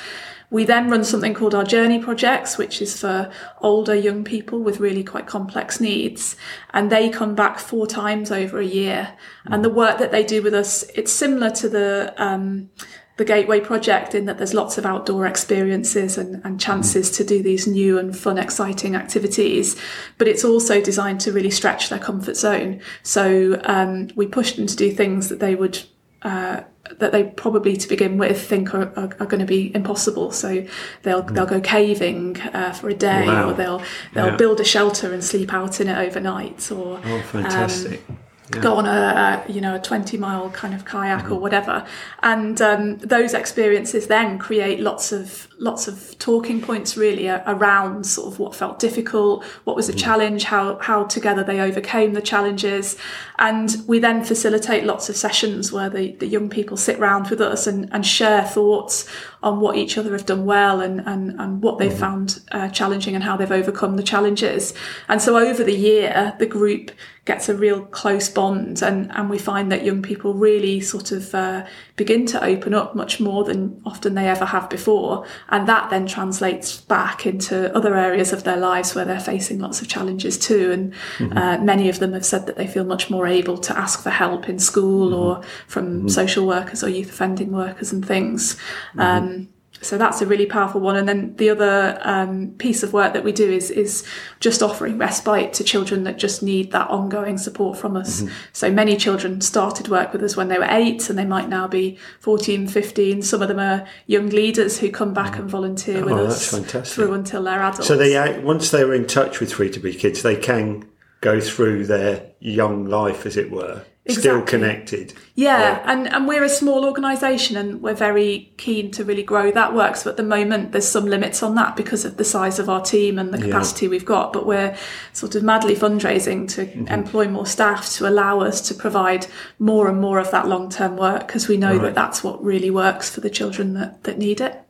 [0.50, 3.30] We then run something called our journey projects, which is for
[3.60, 6.36] older young people with really quite complex needs.
[6.72, 9.16] And they come back four times over a year.
[9.46, 12.70] And the work that they do with us, it's similar to the, um,
[13.16, 17.42] the Gateway project in that there's lots of outdoor experiences and, and chances to do
[17.42, 19.76] these new and fun, exciting activities.
[20.18, 22.80] But it's also designed to really stretch their comfort zone.
[23.02, 25.82] So um, we push them to do things that they would.
[26.22, 26.62] Uh,
[26.98, 30.30] that they probably to begin with think are, are, are going to be impossible.
[30.32, 30.66] So
[31.02, 33.50] they'll they'll go caving uh, for a day, Wow.
[33.50, 34.36] or they'll they'll Yeah.
[34.36, 38.02] build a shelter and sleep out in it overnight, or Oh, fantastic.
[38.50, 41.86] Go on a, a you know a 20 mile kind of kayak or whatever.
[42.22, 48.32] And um, those experiences then create lots of lots of talking points really around sort
[48.32, 52.96] of what felt difficult what was a challenge how how together they overcame the challenges.
[53.38, 57.40] And we then facilitate lots of sessions where the, the young people sit round with
[57.40, 59.08] us and, and share thoughts
[59.42, 63.14] on what each other have done well and, and, and what they've found uh, challenging
[63.14, 64.72] and how they've overcome the challenges.
[65.08, 66.90] And so over the year, the group
[67.24, 71.34] gets a real close bond and, and we find that young people really sort of
[71.34, 71.64] uh,
[71.96, 75.26] begin to open up much more than often they ever have before.
[75.48, 79.80] And that then translates back into other areas of their lives where they're facing lots
[79.80, 80.72] of challenges too.
[80.72, 84.02] And uh, many of them have said that they feel much more able to ask
[84.02, 88.58] for help in school or from social workers or youth offending workers and things.
[88.98, 89.48] Um,
[89.84, 90.96] so that's a really powerful one.
[90.96, 94.04] And then the other um, piece of work that we do is is
[94.40, 98.22] just offering respite to children that just need that ongoing support from us.
[98.52, 101.68] So many children started work with us when they were eight, and they might now
[101.68, 103.22] be 14, 15.
[103.22, 106.94] Some of them are young leaders who come back and volunteer with Oh, us fantastic.
[106.94, 107.86] through until they're adults.
[107.86, 110.88] So they uh, once they're in touch with Free to Be Kids, they can
[111.20, 115.14] go through their young life, as it were, still connected.
[115.34, 119.74] Yeah, and, and we're a small organisation and we're very keen to really grow that
[119.74, 119.96] work.
[119.96, 122.82] So at the moment, there's some limits on that because of the size of our
[122.82, 124.32] team and the capacity we've got.
[124.32, 124.76] But we're
[125.12, 129.26] sort of madly fundraising to employ more staff to allow us to provide
[129.58, 131.82] more and more of that long term work because we know Right.
[131.82, 134.60] that that's what really works for the children that, that need it.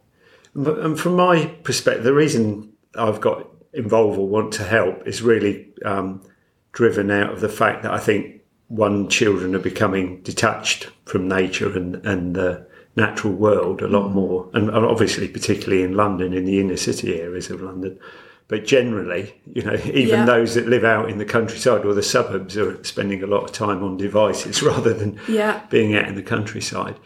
[0.55, 5.20] But and from my perspective, the reason I've got involved or want to help is
[5.20, 6.23] really um,
[6.70, 8.42] driven out of the fact that I think
[8.75, 14.49] one children are becoming detached from nature and and the natural world a lot more,
[14.55, 17.99] and and obviously particularly in London, in the inner city areas of London.
[18.47, 20.25] But generally, you know, even Yeah.
[20.27, 23.53] those that live out in the countryside or the suburbs are spending a lot of
[23.53, 25.61] time on devices rather than Yeah.
[25.71, 26.97] being out in the countryside.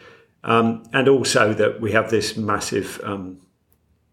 [0.43, 3.37] Um, and also that we have this massive um,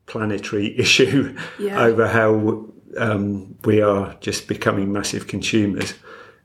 [0.07, 1.83] planetary issue Yeah.
[1.85, 2.67] over how
[2.97, 5.95] um, we are just becoming massive consumers.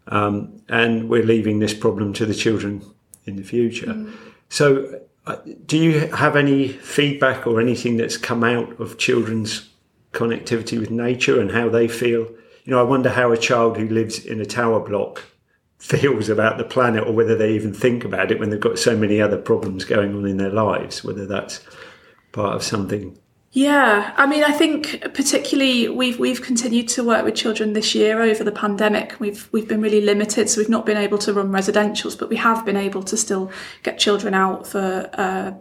[0.07, 2.83] Um, and we're leaving this problem to the children
[3.25, 4.05] in the future.
[4.49, 9.69] So, uh, do you have any feedback or anything that's come out of children's
[10.13, 12.27] connectivity with nature and how they feel?
[12.63, 15.23] You know, I wonder how a child who lives in a tower block
[15.77, 18.95] feels about the planet or whether they even think about it when they've got so
[18.95, 21.61] many other problems going on in their lives, whether that's
[22.31, 23.17] part of something.
[23.53, 28.21] Yeah, I mean, I think particularly we've we've continued to work with children this year
[28.21, 29.19] over the pandemic.
[29.19, 32.37] We've we've been really limited, so we've not been able to run residentials, but we
[32.37, 33.51] have been able to still
[33.83, 35.51] get children out for uh,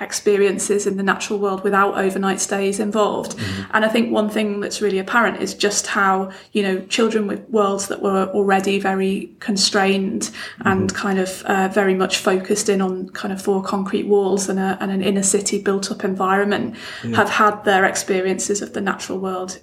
[0.00, 3.38] experiences in the natural world without overnight stays involved.
[3.72, 7.48] And I think one thing that's really apparent is just how you know children with
[7.50, 10.30] worlds that were already very constrained
[10.64, 14.58] and kind of uh, very much focused in on kind of four concrete walls and,
[14.58, 16.76] a, and an inner city built up environment
[17.14, 19.60] have had their experiences of the natural world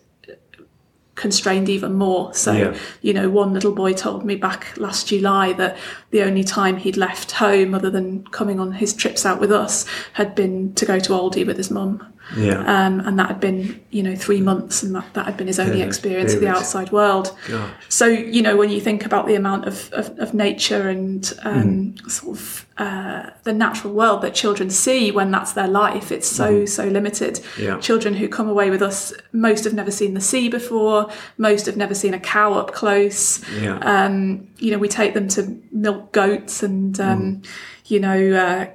[1.20, 2.34] constrained even more.
[2.34, 2.74] So, Yeah.
[3.02, 5.76] you know, one little boy told me back last July that
[6.12, 9.86] the only time he'd left home other than coming on his trips out with us
[10.14, 12.02] had been to go to Aldi with his mum.
[12.38, 12.60] Yeah.
[12.60, 15.60] Um, and that had been, you know, three months, and that, that had been his
[15.60, 17.36] only Yeah, experience of the outside world.
[17.48, 17.72] Gosh.
[17.90, 21.60] So, you know, when you think about the amount of, of, of nature and um,
[21.60, 22.10] Mm.
[22.12, 26.66] sort of uh, the natural world that children see when that's their life, it's so,
[26.66, 27.40] so limited.
[27.60, 27.78] Yeah.
[27.80, 31.76] Children who come away with us, most have never seen the sea before, most have
[31.78, 33.42] never seen a cow up close.
[33.60, 33.78] Yeah.
[33.80, 37.12] Um, you know, we take them to milk goats and, Mm.
[37.12, 37.42] um,
[37.86, 38.68] you know, uh,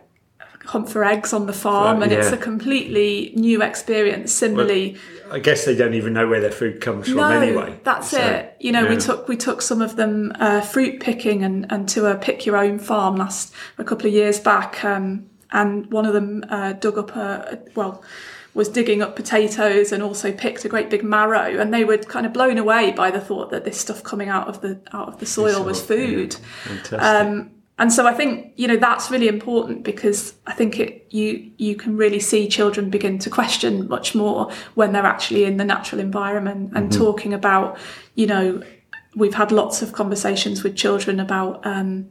[0.66, 4.32] hunt for eggs on the farm, and it's a completely new experience.
[4.32, 4.96] Similarly,
[5.30, 7.78] I guess they don't even know where their food comes from no, anyway.
[7.84, 8.56] that's So, it.
[8.60, 12.06] You know, we took we took some of them uh, fruit picking and, and to
[12.06, 16.14] a pick your own farm last a couple of years back, um, and one of
[16.14, 18.02] them uh, dug up a well
[18.54, 22.24] was digging up potatoes and also picked a great big marrow, and they were kind
[22.24, 25.18] of blown away by the thought that this stuff coming out of the out of
[25.18, 25.86] the soil was yeah.
[25.86, 26.34] food.
[26.64, 27.00] Fantastic.
[27.00, 31.50] Um, and so I think you know that's really important because I think it you
[31.56, 35.64] you can really see children begin to question much more when they're actually in the
[35.64, 37.78] natural environment and talking about
[38.14, 38.62] you know
[39.16, 42.10] we've had lots of conversations with children about um,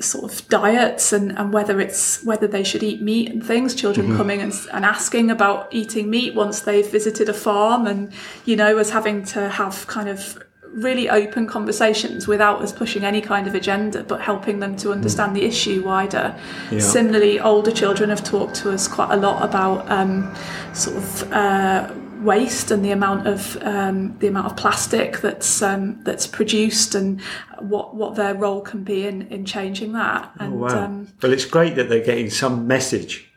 [0.00, 3.74] sort of diets and, and whether it's whether they should eat meat and things.
[3.74, 8.12] Children coming and, and asking about eating meat once they've visited a farm and
[8.44, 13.20] you know as having to have kind of really open conversations without us pushing any
[13.20, 16.34] kind of agenda but helping them to understand the issue wider
[16.70, 16.78] Yeah.
[16.80, 20.32] similarly older children have talked to us quite a lot about um,
[20.74, 26.02] sort of uh, waste and the amount of um, the amount of plastic that's um,
[26.04, 27.20] that's produced and
[27.60, 30.84] what what their role can be in in changing that and Oh, wow.
[30.84, 33.30] um, well, it's great that they're getting some message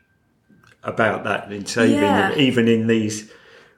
[0.83, 2.33] about that in saving Yeah.
[2.35, 3.31] even in these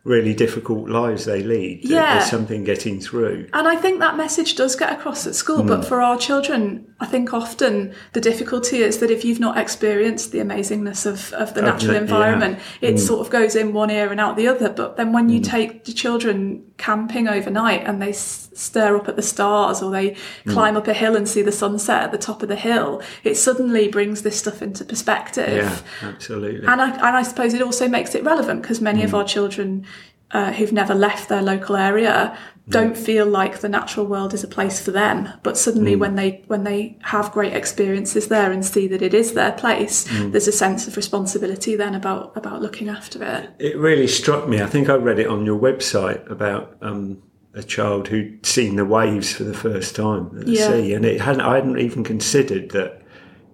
[0.06, 1.80] really difficult lives they lead.
[1.88, 2.16] Yeah.
[2.18, 3.48] There's something getting through.
[3.54, 5.68] And I think that message does get across at school, Hmm.
[5.68, 10.34] but for our children, I think often the difficulty is that if you've not experienced
[10.34, 12.00] the amazingness of, of the Of natural the- yeah.
[12.00, 12.04] Hmm.
[12.04, 14.68] environment, it sort of goes in one ear and out the other.
[14.70, 15.44] But then when you Hmm.
[15.44, 18.12] take the children camping overnight and they
[18.54, 20.52] stare up at the stars or they Hmm.
[20.52, 23.36] climb up a hill and see the sunset at the top of the hill, it
[23.36, 25.56] suddenly brings this stuff into perspective.
[25.58, 25.78] Yeah,
[26.10, 26.68] absolutely.
[26.68, 29.06] And I, and I suppose it also makes it relevant because many Mm.
[29.06, 29.86] of our children
[30.32, 32.36] uh, who've never left their local area
[32.68, 32.72] Mm.
[32.72, 35.30] don't feel like the natural world is a place for them.
[35.44, 35.58] But Mm.
[35.58, 39.52] suddenly, when they when they have great experiences there and see that it is their
[39.52, 40.32] place, Mm.
[40.32, 43.50] there's a sense of responsibility then about about looking after it.
[43.60, 44.60] it really struck me.
[44.60, 47.18] I think I read it on your website about um,
[47.56, 50.68] a child who'd seen the waves for the first time at the Yeah.
[50.72, 51.42] sea, and it hadn't.
[51.42, 53.02] I hadn't even considered that.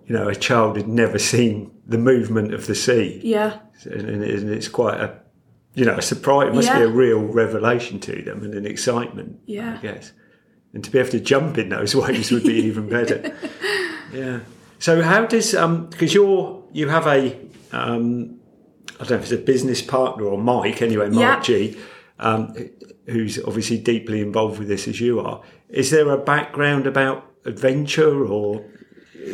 [0.06, 4.24] You know, a child had never seen the movement of the sea, Yeah, and, and
[4.50, 5.14] it's quite a,
[5.76, 6.48] you know, a surprise.
[6.50, 9.38] It must be a real revelation to them and an excitement.
[9.46, 9.76] Yeah.
[9.78, 10.12] I guess.
[10.74, 13.36] and to be able to jump in those waves would be even better.
[14.14, 14.40] Yeah.
[14.80, 17.38] So how does um because you're you have a
[17.72, 18.40] um
[19.00, 21.42] I don't know if it's a business partner or Mike anyway Mike Yeah.
[21.42, 21.78] G
[22.20, 22.56] um
[23.10, 25.42] who's obviously deeply involved with this as you are.
[25.70, 28.66] Is there a background about adventure or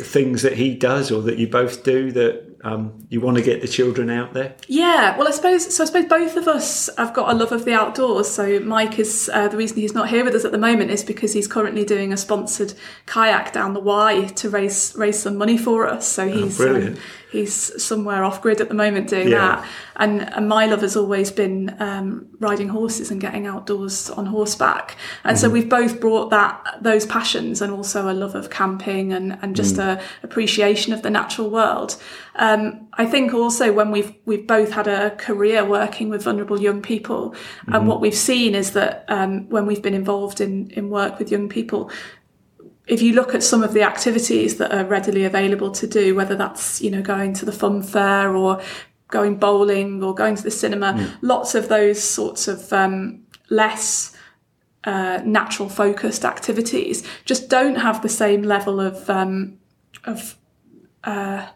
[0.01, 3.61] things that he does or that you both do that um, you want to get
[3.61, 4.55] the children out there?
[4.67, 5.84] Yeah, well, I suppose so.
[5.84, 8.28] I suppose both of us have got a love of the outdoors.
[8.28, 11.03] So Mike is uh, the reason he's not here with us at the moment is
[11.03, 12.73] because he's currently doing a sponsored
[13.05, 16.07] kayak down the Wye to raise raise some money for us.
[16.07, 16.97] So he's Oh, brilliant.
[16.97, 17.03] um,
[17.36, 19.38] he's somewhere off grid at the moment doing Yeah.
[19.39, 19.65] that.
[19.97, 24.95] And, and my love has always been um, riding horses and getting outdoors on horseback.
[25.23, 25.41] And Mm-hmm.
[25.41, 29.55] so we've both brought that those passions and also a love of camping and, and
[29.55, 29.97] just Mm.
[29.97, 31.95] a appreciation of the natural world.
[32.38, 36.81] Um, I think also when we've we've both had a career working with vulnerable young
[36.81, 37.33] people,
[37.67, 41.31] and what we've seen is that um, when we've been involved in in work with
[41.31, 41.89] young people,
[42.88, 46.36] if you look at some of the activities that are readily available to do, whether
[46.36, 48.61] that's you know going to the fun fair or
[49.07, 54.15] going bowling or going to the cinema, lots of those sorts of um, less
[54.83, 59.57] uh, natural focused activities just don't have the same level of um,
[60.03, 60.38] of
[61.03, 61.47] uh,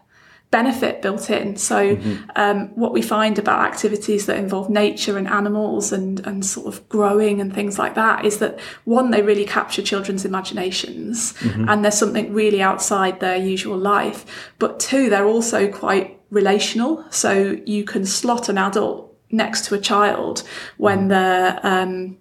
[0.50, 1.56] benefit built in.
[1.56, 1.96] So,
[2.36, 6.88] um, what we find about activities that involve nature and animals and, and sort of
[6.88, 11.34] growing and things like that is that one, they really capture children's imaginations
[11.68, 14.52] and there's something really outside their usual life.
[14.58, 17.04] But two, they're also quite relational.
[17.10, 20.42] So, you can slot an adult next to a child
[20.76, 22.16] when they're um,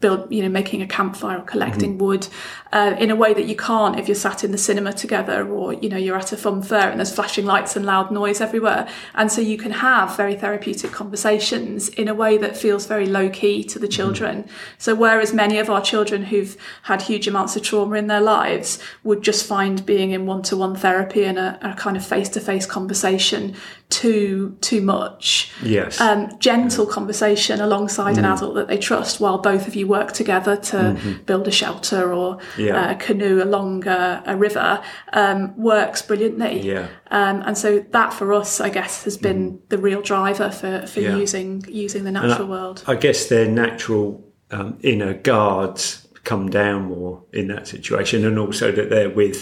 [0.00, 2.28] build you know making a campfire or collecting wood
[2.72, 5.72] uh, in a way that you can't if you're sat in the cinema together or
[5.72, 8.88] you know you're at a fun fair and there's flashing lights and loud noise everywhere.
[9.14, 13.30] And so you can have very therapeutic conversations in a way that feels very low
[13.30, 14.46] key to the children.
[14.78, 18.78] So whereas many of our children who've had huge amounts of trauma in their lives
[19.04, 23.54] would just find being in one-to-one therapy and a, a kind of face-to-face conversation
[23.92, 26.00] too too much Yes.
[26.00, 28.20] um, gentle conversation alongside Mm.
[28.20, 32.12] an adult that they trust while both of you work together to build a shelter
[32.12, 32.60] or Mm-hmm.
[32.66, 32.80] Yeah.
[32.80, 34.80] uh, canoe along a, a river
[35.12, 36.54] um, works brilliantly.
[36.72, 36.86] Yeah.
[37.10, 41.00] Um, and so that for us, I guess, has been the real driver for, for
[41.00, 41.04] Mm.
[41.08, 41.16] Yeah.
[41.24, 42.76] using using the natural I- world.
[42.86, 44.06] I guess their natural
[44.50, 49.38] um, inner guards come down more in that situation, and also that they're with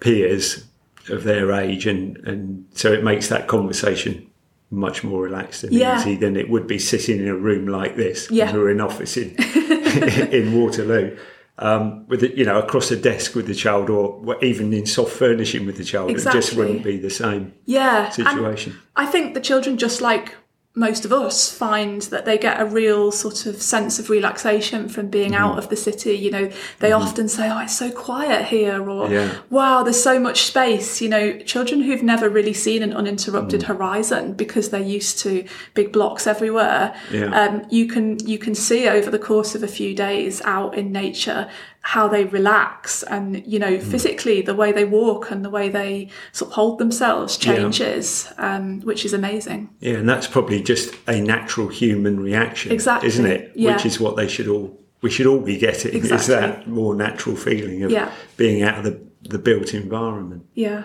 [0.00, 0.64] peers
[1.08, 4.28] of their age, and, and so it makes that conversation
[4.70, 6.00] much more relaxed and Yeah.
[6.00, 8.30] easy than it would be sitting in a room like this.
[8.30, 8.52] Yeah.
[8.52, 9.34] We're in office in
[10.32, 11.16] in Waterloo.
[11.58, 15.12] Um, with it, you know, across a desk with the child, or even in soft
[15.12, 18.06] furnishing with the child, it just wouldn't be the same Yeah.
[18.06, 18.78] and- situation.
[18.96, 20.34] I think the children, just like
[20.74, 25.08] most of us, find that they get a real sort of sense of relaxation from
[25.08, 25.44] being Mm-hmm.
[25.44, 26.12] out of the city.
[26.14, 26.50] You know,
[26.80, 29.34] they often say, "Oh, it's so quiet here," or Yeah.
[29.50, 33.66] "Wow, there's so much space." You know, children who've never really seen an uninterrupted Mm.
[33.66, 35.44] horizon because they're used to
[35.74, 36.94] big blocks everywhere.
[37.12, 37.26] Yeah.
[37.38, 40.90] Um, you can you can see over the course of a few days out in
[40.90, 41.48] nature
[41.84, 43.62] how they relax and you Mm.
[43.62, 47.54] know physically the way they walk and the way they sort of hold themselves Yeah.
[47.56, 53.08] changes um, which is amazing Yeah, and that's probably just a natural human reaction, Exactly,
[53.08, 53.52] isn't it?
[53.56, 53.72] yeah.
[53.74, 55.94] Which is what they should all we should all be getting.
[56.04, 58.08] Is that more natural feeling of Yeah.
[58.36, 60.42] being out of the the built environment?
[60.54, 60.84] yeah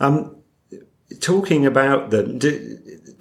[0.00, 0.36] Um
[1.20, 2.22] Talking about the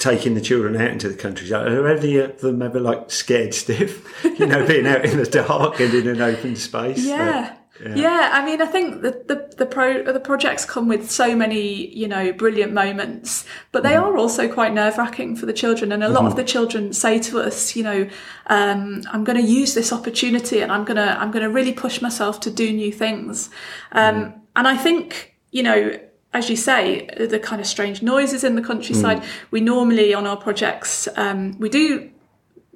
[0.02, 4.24] taking the children out into the countryside, are any of them ever like scared stiff?
[4.24, 7.06] You know, being out in the dark and in an open space.
[7.06, 7.58] yeah
[7.95, 8.30] yeah.
[8.32, 12.08] I mean, I think the the the, pro, the projects come with so many, you
[12.08, 15.91] know, brilliant moments, but they are also quite nerve wracking for the children.
[15.91, 18.10] And a lot of the children say to us, you know,
[18.47, 22.39] um, I'm going to use this opportunity, and I'm gonna I'm gonna really push myself
[22.41, 23.49] to do new things.
[23.91, 25.99] Um, And I think, you know.
[26.34, 29.22] As you say, the kind of strange noises in the countryside.
[29.52, 32.10] We normally on our projects um, we do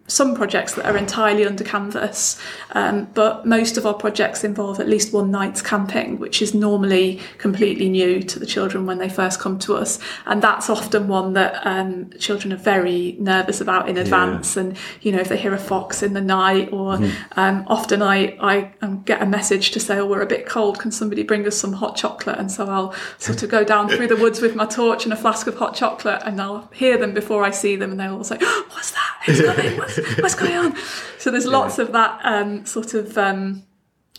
[0.07, 2.39] some projects that are entirely under canvas,
[2.73, 7.19] um, but most of our projects involve at least one night's camping, which is normally
[7.39, 9.97] completely new to the children when they first come to us.
[10.27, 14.55] And that's often one that um, children are very nervous about in advance.
[14.55, 16.99] And, you know, if they hear a fox in the night, or
[17.35, 20.77] um, often I, I um, get a message to say, oh, we're a bit cold,
[20.77, 22.37] can somebody bring us some hot chocolate?
[22.37, 25.17] And so I'll sort of go down through the woods with my torch and a
[25.17, 28.23] flask of hot chocolate, and I'll hear them before I see them, and they'll all
[28.23, 29.21] say, oh, what's that?
[29.25, 29.77] Who's coming?
[29.77, 30.75] What's, what's going on?
[31.17, 33.63] So there's lots of that um, sort of, um,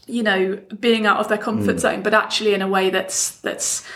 [0.07, 3.87] you know, being out of their comfort zone, but actually in a way that's that's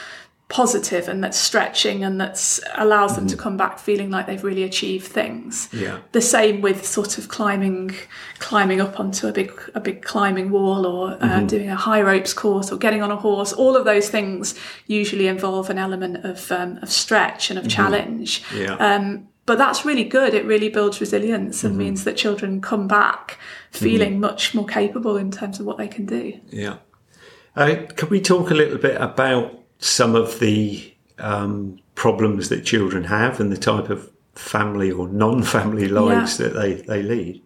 [0.51, 4.65] positive and that's stretching and that's allows them to come back feeling like they've really
[4.65, 5.69] achieved things.
[5.73, 6.01] Yeah.
[6.11, 7.95] The same with sort of climbing
[8.41, 12.33] climbing up onto a big a big climbing wall or uh, doing a high ropes
[12.33, 13.53] course or getting on a horse.
[13.53, 14.59] All of those things
[14.89, 18.43] usually involve an element of um, of stretch and of challenge.
[18.55, 18.75] Yeah.
[18.75, 20.35] Um, but that's really good.
[20.35, 23.39] It really builds resilience and means that children come back
[23.71, 26.39] feeling much more capable in terms of what they can do.
[26.51, 26.77] Yeah.
[27.57, 33.05] Uh, can we talk a little bit about some of the um, problems that children
[33.05, 37.43] have and the type of family or non-family lives that they, they lead?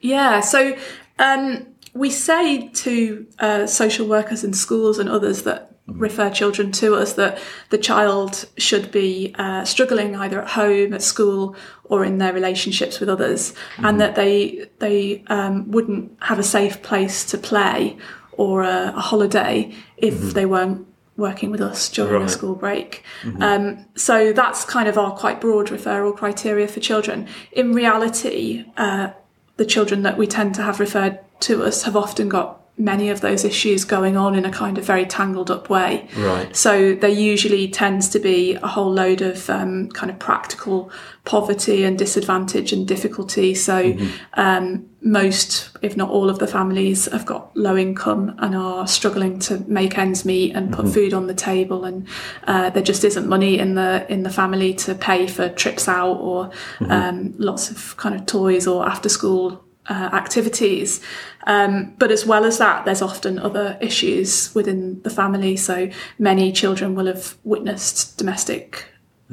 [0.00, 0.76] Yeah, so
[1.18, 6.94] um, we say to uh, social workers in schools and others that refer children to
[6.94, 7.38] us that
[7.70, 13.00] the child should be uh, struggling either at home, at school, or in their relationships
[13.00, 17.96] with others, and that they they um, wouldn't have a safe place to play
[18.32, 20.86] or a, a holiday if they weren't
[21.16, 23.02] working with us during a school break.
[23.42, 27.26] Um, so that's kind of our quite broad referral criteria for children.
[27.50, 29.10] In reality, uh,
[29.56, 33.20] the children that we tend to have referred to us have often got many of
[33.20, 36.08] those issues going on in a kind of very tangled up way.
[36.16, 36.54] Right.
[36.54, 40.90] So there usually tends to be a whole load of um, kind of practical
[41.24, 43.54] poverty and disadvantage and difficulty.
[43.54, 43.96] So
[44.34, 49.38] um, most, if not all, of the families have got low income and are struggling
[49.40, 52.06] to make ends meet and put food on the table, and
[52.46, 56.16] uh, there just isn't money in the in the family to pay for trips out
[56.16, 56.50] or
[56.88, 61.00] um, lots of kind of toys or after school uh, activities.
[61.46, 65.56] Um, but as well as that, there's often other issues within the family.
[65.56, 68.84] So many children will have witnessed domestic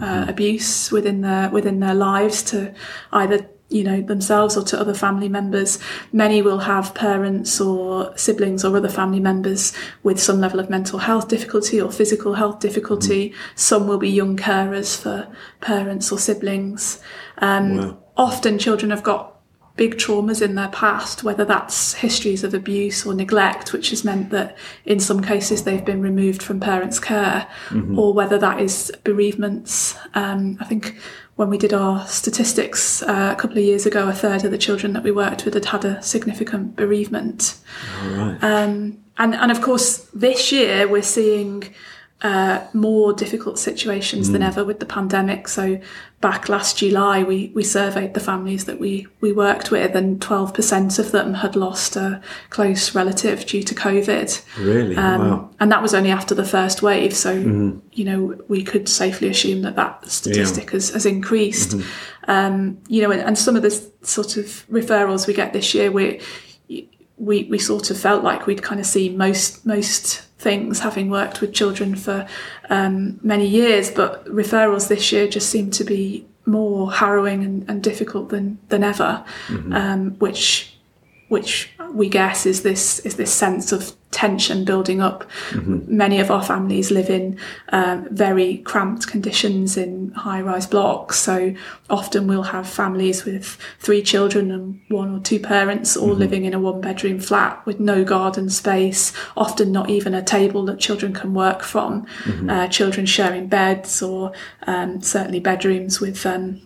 [0.02, 2.74] uh, abuse within their within their lives to
[3.14, 5.80] either you know themselves or to other family members.
[6.14, 11.00] Many will have parents or siblings or other family members with some level of mental
[11.00, 13.34] health difficulty or physical health difficulty.
[13.56, 15.28] Some will be young carers for
[15.62, 17.02] parents or siblings.
[17.40, 17.98] Um, Wow.
[18.18, 19.35] Often, children have got
[19.76, 24.30] big traumas in their past, whether that's histories of abuse or neglect, which has meant
[24.30, 27.48] that in some cases they've been removed from parents' care,
[27.98, 29.98] or whether that is bereavements.
[30.14, 30.98] Um, I think
[31.36, 34.58] when we did our statistics uh, a couple of years ago, a third of the
[34.58, 37.58] children that we worked with had had a significant bereavement.
[38.02, 38.38] All right.
[38.42, 41.74] Um, and, and of course, this year we're seeing
[42.22, 45.48] uh, more difficult situations than ever with the pandemic.
[45.50, 45.80] So
[46.26, 50.98] back last July, we, we surveyed the families that we, we worked with, and 12%
[50.98, 52.20] of them had lost a
[52.50, 54.44] close relative due to COVID.
[54.58, 54.98] really?
[54.98, 55.50] Um, wow.
[55.60, 57.16] And that was only after the first wave.
[57.16, 61.76] So, you know, we could safely assume that that statistic has, has increased.
[62.28, 63.70] Um, you know, and, and some of the
[64.02, 66.22] sort of referrals we get this year, we,
[67.18, 71.42] we, we sort of felt like we'd kind of seen most, most things having worked
[71.42, 72.28] with children for
[72.70, 77.82] um, many years, but referrals this year just seemed to be more harrowing and, and
[77.82, 79.24] difficult than, than ever,
[79.74, 80.75] um, which
[81.28, 85.30] which we guess is this is this sense of tension building up.
[85.54, 87.38] Many of our families live in
[87.70, 91.54] um, very cramped conditions in high-rise blocks, so
[91.90, 96.54] often we'll have families with three children and one or two parents all living in
[96.54, 99.12] a one-bedroom flat with no garden space.
[99.36, 102.06] Often not even a table that children can work from.
[102.50, 104.32] Uh, children sharing beds or
[104.66, 106.26] um, certainly bedrooms with.
[106.26, 106.62] Um,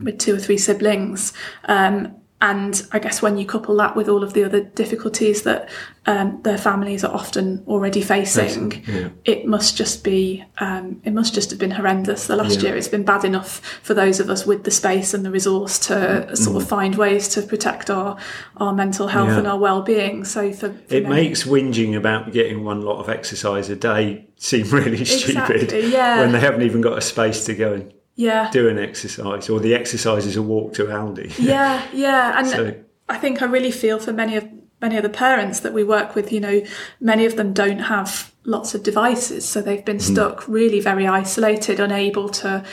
[0.00, 1.32] with two or three siblings.
[1.64, 5.68] Um, and I guess when you couple that with all of the other difficulties that
[6.06, 9.08] um, their families are often already facing, Facing, yeah.
[9.24, 12.28] it must just be um, it must just have been horrendous.
[12.28, 12.68] The last Yeah.
[12.68, 15.78] year, it's been bad enough for those of us with the space and the resource
[15.88, 18.16] to sort of find ways to protect our
[18.58, 19.32] our mental health Mm.
[19.32, 19.38] Yeah.
[19.38, 20.24] and our well being.
[20.24, 24.26] So for, for It many- makes whinging about getting one lot of exercise a day
[24.36, 26.20] seem really stupid Exactly, yeah.
[26.20, 27.92] when they haven't even got a space to go and
[28.26, 31.28] yeah do an exercise, or the exercise is a walk to Aldi.
[31.54, 32.74] Yeah, yeah, and So-
[33.08, 34.44] I think I really feel for many of
[34.80, 36.26] many of the parents that we work with.
[36.32, 36.62] You know,
[37.00, 38.10] many of them don't have
[38.44, 40.14] lots of devices, so they've been Mm-hmm.
[40.14, 42.64] stuck really very isolated, unable to.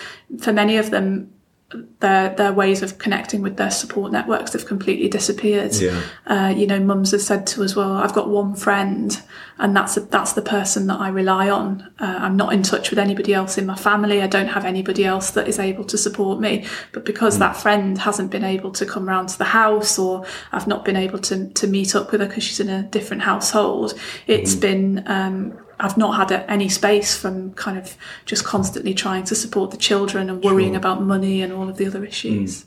[0.46, 1.32] For many of them,
[2.00, 5.74] their their ways of connecting with their support networks have completely disappeared.
[5.76, 6.02] Yeah.
[6.28, 9.20] Uh, you know, mums have said to us, "Well, I've got one friend,
[9.58, 11.92] and that's that's the person that I rely on.
[12.00, 14.22] Uh, I'm not in touch with anybody else in my family.
[14.22, 16.66] I don't have anybody else that is able to support me.
[16.92, 20.68] But because that friend hasn't been able to come round to the house, or I've
[20.68, 23.96] not been able to to meet up with her because she's in a different household,
[24.28, 29.36] it's been." Um, I've not had any space from kind of just constantly trying to
[29.36, 32.66] support the children and worrying about money and all of the other issues.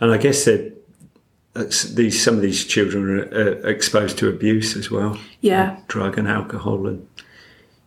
[0.00, 0.76] And I guess that
[1.94, 6.28] these some of these children are uh, exposed to abuse as well, Yeah, drug and
[6.28, 7.06] alcohol, and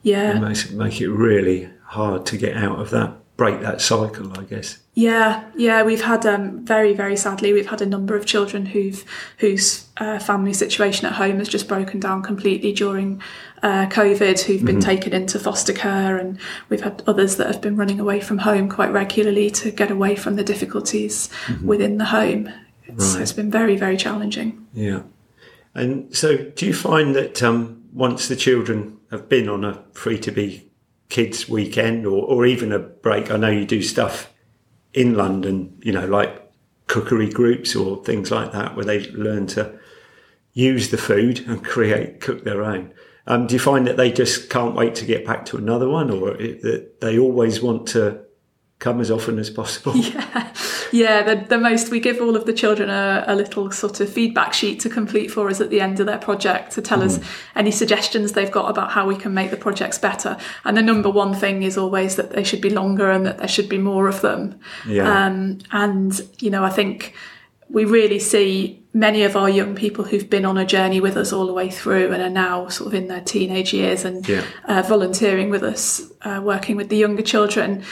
[0.01, 0.39] Yeah.
[0.39, 4.79] Makes, make it really hard to get out of that, break that cycle, I guess.
[4.99, 9.05] Yeah, yeah, we've had um, very, very sadly, we've had a number of children who've
[9.37, 13.21] whose uh, family situation at home has just broken down completely during
[13.63, 16.37] uh, COVID, who've been taken into foster care, and
[16.67, 20.17] we've had others that have been running away from home quite regularly to get away
[20.17, 21.29] from the difficulties
[21.63, 22.51] within the home.
[22.83, 23.21] It's, Right.
[23.21, 24.67] it's been very, very challenging.
[24.73, 25.03] Yeah.
[25.73, 30.19] And so, do you find that um, once the children have been on a free
[30.19, 30.69] to be
[31.07, 34.29] kids weekend or, or even a break, I know you do stuff
[34.93, 36.51] in London, you know, like
[36.87, 39.79] cookery groups or things like that, where they learn to
[40.53, 42.93] use the food and create, cook their own.
[43.27, 46.09] Um, do you find that they just can't wait to get back to another one
[46.09, 48.19] or that they always want to
[48.79, 49.93] come as often as possible?
[50.91, 51.21] Yeah, yeah.
[51.21, 54.53] the, the most we give all of the children a, a little sort of feedback
[54.53, 57.19] sheet to complete for us at the end of their project to tell us
[57.55, 60.37] any suggestions they've got about how we can make the projects better.
[60.63, 63.47] And the number one thing is always that they should be longer and that there
[63.47, 64.59] should be more of them.
[64.87, 65.25] Yeah.
[65.25, 67.13] Um, and, you know, I think
[67.69, 71.31] we really see many of our young people who've been on a journey with us
[71.31, 74.41] all the way through and are now sort of in their teenage years and Yeah.
[74.65, 77.83] uh, volunteering with us, uh, working with the younger children,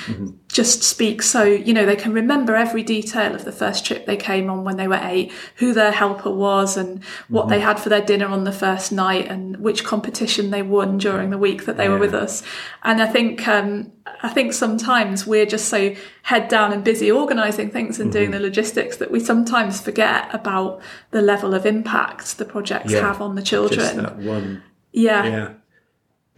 [0.52, 4.18] just speak so, you know, they can remember every detail of the first trip they
[4.18, 7.90] came on when they were eight, who their helper was and what they had for
[7.90, 11.78] their dinner on the first night and which competition they won during the week that
[11.78, 12.42] they were with us.
[12.84, 13.92] And I think, um,
[14.24, 15.94] I think sometimes we're just so
[16.24, 20.82] head down and busy organising things and doing the logistics that we sometimes forget about
[21.12, 23.02] the level of impact the projects Yeah.
[23.02, 23.98] have on the Just children.
[24.04, 25.26] that one yeah.
[25.26, 25.54] Yeah,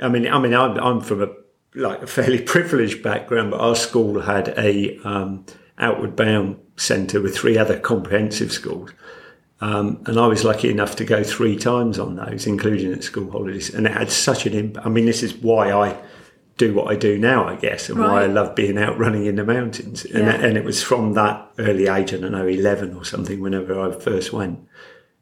[0.06, 1.30] I mean, I mean, I'm, I'm from a
[1.76, 5.45] like a fairly privileged background, but our school had a um,
[5.78, 8.89] outward bound centre with three other comprehensive schools,
[9.62, 13.30] um, and I was lucky enough to go three times on those, including at school
[13.32, 14.86] holidays, and it had such an impact.
[14.86, 15.95] I mean, this is why I
[16.60, 19.38] do what I do now, I guess, and why I love being out running in
[19.38, 20.03] the mountains.
[20.03, 20.36] And, Yeah.
[20.36, 23.97] and it was from that early age, I don't know, 11 or something, whenever I
[23.97, 24.60] first went.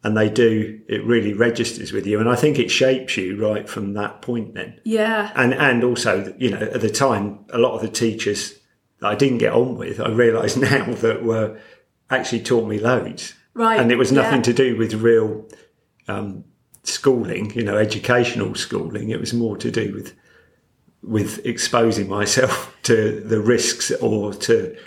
[0.03, 2.19] And they do, it really registers with you.
[2.19, 4.79] And I think it shapes you right from that point then.
[4.83, 5.31] Yeah.
[5.35, 8.55] And, and also, you know, at the time, a lot of the teachers
[8.99, 11.59] that I didn't get on with, I realise now that were
[12.09, 13.35] actually taught me loads.
[13.53, 14.43] Right, And it was nothing yeah.
[14.43, 15.47] to do with real
[16.07, 16.45] um,
[16.81, 19.09] schooling, you know, educational schooling.
[19.09, 20.15] It was more to do with
[21.07, 24.77] with exposing myself to the risks or to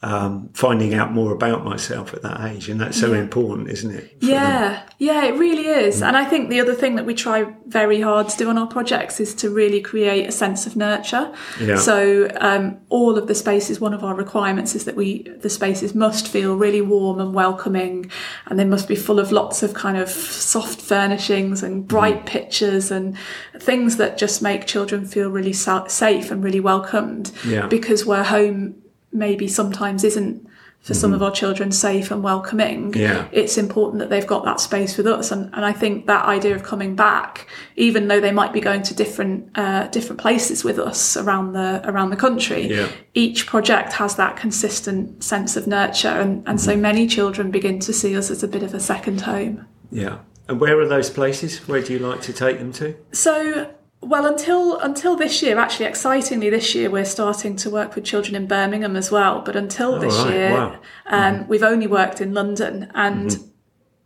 [0.00, 4.12] um, finding out more about myself at that age, and that's so important, isn't it?
[4.20, 4.30] for them?
[4.30, 6.02] Yeah, yeah, it really is.
[6.02, 8.68] And I think the other thing that we try very hard to do on our
[8.68, 11.34] projects is to really create a sense of nurture.
[11.60, 11.78] Yeah.
[11.78, 15.96] So um, all of the spaces, one of our requirements is that we the spaces
[15.96, 18.08] must feel really warm and welcoming,
[18.46, 22.92] and they must be full of lots of kind of soft furnishings and bright pictures
[22.92, 23.16] and
[23.58, 27.32] things that just make children feel really sa- safe and really welcomed.
[27.44, 27.66] Yeah.
[27.66, 28.80] Because where home
[29.12, 30.46] maybe sometimes isn't
[30.80, 33.26] for some of our children safe and welcoming Yeah.
[33.32, 36.54] it's important that they've got that space with us and, and I think that idea
[36.54, 40.78] of coming back even though they might be going to different uh, different places with
[40.78, 42.88] us around the around the country Yeah.
[43.14, 46.70] each project has that consistent sense of nurture and, and Mm-hmm.
[46.70, 50.18] so many children begin to see us as a bit of a second home Yeah.
[50.48, 51.58] And where are those places?
[51.68, 52.94] Where do you like to take them to?
[53.12, 53.68] So,
[54.00, 58.34] well, until until this year, actually, excitingly, this year we're starting to work with children
[58.36, 59.40] in Birmingham as well.
[59.40, 60.78] But until this Oh, right, year, wow.
[61.06, 63.36] um, we've only worked in London, and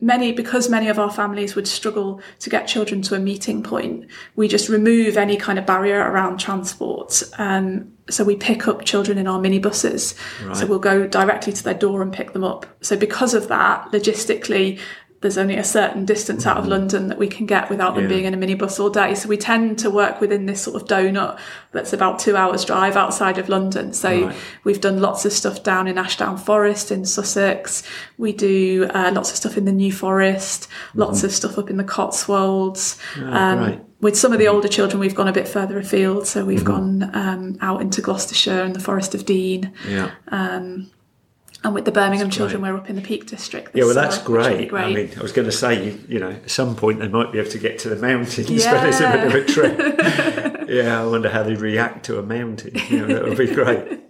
[0.01, 4.07] many because many of our families would struggle to get children to a meeting point.
[4.34, 7.22] We just remove any kind of barrier around transport.
[7.38, 10.16] Um, so we pick up children in our minibuses.
[10.57, 12.66] So we'll go directly to their door and pick them up.
[12.80, 14.80] So because of that, logistically,
[15.23, 18.11] there's only a certain distance out of London that we can get without them Mm-hmm.
[18.12, 18.16] Yeah.
[18.18, 19.14] being in a minibus all day.
[19.14, 21.39] So we tend to work within this sort of donut
[21.73, 23.93] that's about two hours drive outside of London.
[23.93, 24.37] So Right.
[24.64, 27.83] we've done lots of stuff down in Ashdown Forest in Sussex.
[28.18, 31.77] We do uh, lots of stuff in the New Forest, lots of stuff up in
[31.77, 32.99] the Cotswolds.
[33.14, 33.31] Mm-hmm.
[33.33, 33.81] Ah, great.
[34.01, 36.27] with some of the older children, we've gone a bit further afield.
[36.27, 39.73] So we've gone um, out into Gloucestershire and the Forest of Dean.
[39.89, 40.11] Yeah.
[41.64, 43.70] And with the Birmingham children, we're up in the Peak District.
[43.74, 44.84] Yeah, well, that's summer, be great.
[44.84, 47.30] I mean, I was going to say, you, you know, at some point they might
[47.30, 49.78] be able to get to the mountains, but it's a bit of a trip.
[50.68, 52.74] yeah, I wonder how they react to a mountain.
[52.88, 54.00] You know, that would be great.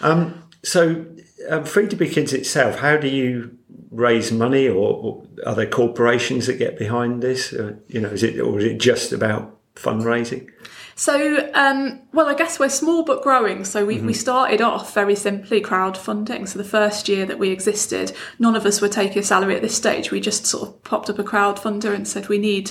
[0.00, 1.06] Um, so,
[1.48, 3.56] um, Free to Be Kids itself, how do you
[3.90, 7.54] raise money, or, or are there corporations that get behind this?
[7.54, 10.50] Uh, you know, is it or is it just about fundraising?
[10.96, 13.64] So, um, well, I guess we're small but growing.
[13.64, 16.48] So we, we started off very simply crowdfunding.
[16.48, 19.62] So the first year that we existed, none of us were taking a salary at
[19.62, 20.10] this stage.
[20.10, 22.70] We just sort of popped up a crowdfunder and said we need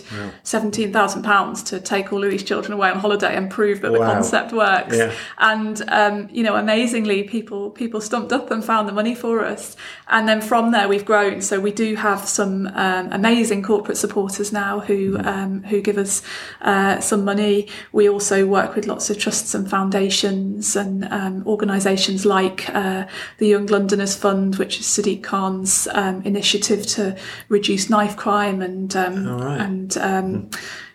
[0.94, 4.00] thousand pounds to take all of these children away on holiday and prove that the
[4.00, 4.96] concept works.
[4.96, 5.14] Yeah.
[5.38, 9.76] And um, you know, amazingly, people people stumped up and found the money for us.
[10.08, 11.42] And then from there, we've grown.
[11.42, 16.22] So we do have some um, amazing corporate supporters now who um, who give us
[16.62, 17.68] uh, some money.
[17.92, 23.06] We also work with lots of trusts and foundations and um, organisations like uh,
[23.40, 27.18] the Young Londoners Fund, which is Sadiq Khan's um, initiative to
[27.50, 29.60] reduce knife crime and um, right.
[29.60, 30.50] and um,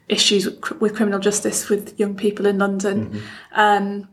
[0.09, 3.23] issues with, with criminal justice with young people in London.
[3.53, 4.09] Um,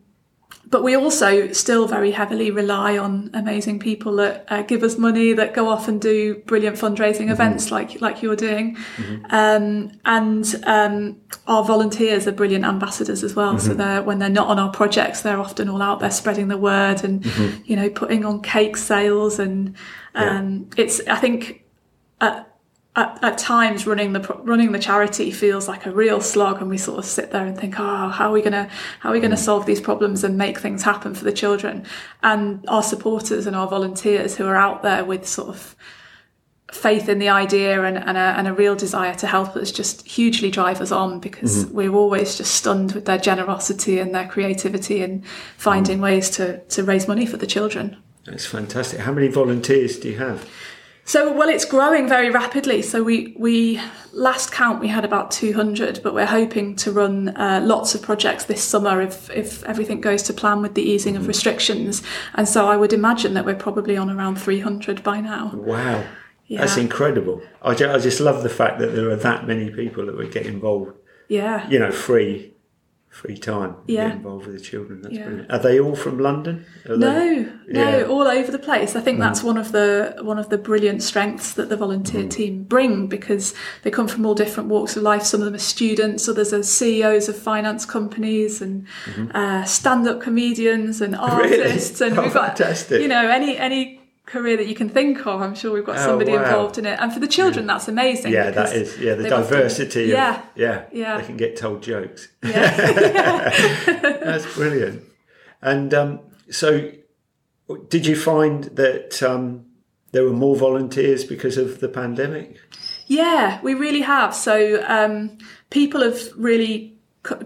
[0.76, 5.32] but we also still very heavily rely on amazing people that uh, give us money,
[5.32, 8.76] that go off and do brilliant fundraising events like like you're doing,
[9.30, 11.16] um, and um,
[11.48, 13.58] our volunteers are brilliant ambassadors as well.
[13.58, 16.58] So they're when they're not on our projects, they're often all out there spreading the
[16.58, 17.26] word and
[17.66, 19.78] you know putting on cake sales and
[20.14, 21.64] um, it's I think
[22.20, 22.54] at,
[22.96, 26.78] at, at times running the running the charity feels like a real slog and we
[26.78, 28.70] sort of sit there and think oh how are we gonna
[29.00, 29.40] how are we gonna mm.
[29.40, 31.86] solve these problems and make things happen for the children
[32.24, 35.76] and our supporters and our volunteers who are out there with sort of
[36.72, 40.06] faith in the idea and, and, a, and a real desire to help us just
[40.06, 41.76] hugely drive us on because mm-hmm.
[41.76, 45.26] we're always just stunned with their generosity and their creativity and
[45.58, 46.04] finding mm.
[46.04, 47.96] ways to, to raise money for the children.
[48.26, 49.00] That's fantastic.
[49.00, 50.50] How many volunteers do you have?
[51.08, 52.82] So well, it's growing very rapidly.
[52.82, 53.80] So we we
[54.12, 58.02] last count we had about two hundred, but we're hoping to run uh, lots of
[58.02, 62.02] projects this summer if if everything goes to plan with the easing of restrictions.
[62.34, 65.52] And so I would imagine that we're probably on around three hundred by now.
[65.54, 66.04] Wow.
[66.50, 67.42] That's incredible.
[67.62, 70.32] I just, I just love the fact that there are that many people that would
[70.32, 70.96] get involved,
[71.28, 71.68] Yeah.
[71.70, 72.55] you know, free
[73.16, 74.10] free time Yeah.
[74.10, 75.02] get involved with the children.
[75.02, 75.24] That's Yeah.
[75.26, 75.50] brilliant.
[75.52, 76.66] Are they all from London?
[76.90, 78.04] Are No, they- no, Yeah.
[78.04, 78.94] all over the place.
[78.96, 79.22] I think mm.
[79.22, 82.30] that's one of the one of the brilliant strengths that the volunteer mm.
[82.30, 83.54] team bring because
[83.84, 85.24] they come from all different walks of life.
[85.24, 89.36] Some of them are students, others are CEOs of finance companies and mm-hmm.
[89.36, 91.62] uh, stand-up comedians and Really?
[91.64, 92.02] artists.
[92.02, 93.02] And Oh, we've got fantastic.
[93.02, 95.42] you know any any career that you can think of.
[95.42, 96.44] I'm sure we've got Oh, somebody wow.
[96.44, 97.00] involved in it.
[97.00, 98.32] And for the children, that's amazing.
[98.34, 98.98] Yeah, that is.
[98.98, 100.04] Yeah, the they've often- diversity.
[100.04, 101.18] of, yeah, yeah, Yeah.
[101.20, 102.28] They can get told jokes.
[102.44, 103.50] yeah.
[104.24, 105.04] That's brilliant.
[105.62, 106.20] And um,
[106.50, 106.92] so,
[107.90, 109.66] did you find that um,
[110.12, 112.58] there were more volunteers because of the pandemic?
[113.08, 114.34] Yeah, we really have.
[114.34, 115.38] So um,
[115.70, 116.95] people have really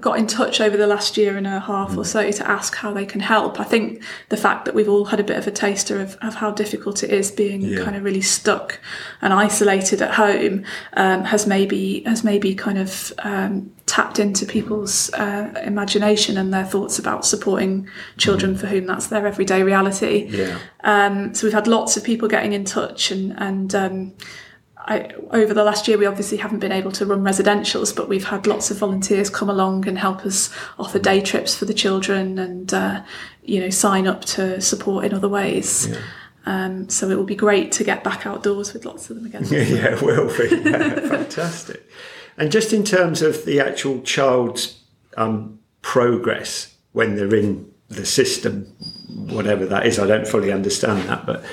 [0.01, 2.91] got in touch over the last year and a half or so to ask how
[2.93, 3.59] they can help.
[3.59, 6.35] I think the fact that we've all had a bit of a taster of, of
[6.35, 7.83] how difficult it is being Yeah.
[7.83, 8.79] kind of really stuck
[9.21, 10.63] and isolated at home
[10.93, 16.65] um, has maybe has maybe kind of um, tapped into people's uh, imagination and their
[16.65, 20.27] thoughts about supporting children for whom that's their everyday reality.
[20.29, 20.59] Yeah.
[20.83, 24.13] Um, so we've had lots of people getting in touch, and and um,
[24.89, 28.25] I, over the last year we obviously haven't been able to run residentials, but we've
[28.25, 32.39] had lots of volunteers come along and help us offer day trips for the children,
[32.39, 33.03] and uh,
[33.43, 35.95] you know sign up to support in other ways.
[36.47, 39.45] Um, so it will be great to get back outdoors with lots of them again.
[39.45, 40.55] Yeah, yeah, it will be.
[40.69, 41.87] Yeah, fantastic.
[42.37, 44.81] And just in terms of the actual child's
[45.17, 48.63] um, progress when they're in the system,
[49.29, 51.43] whatever that is, I don't fully understand that, but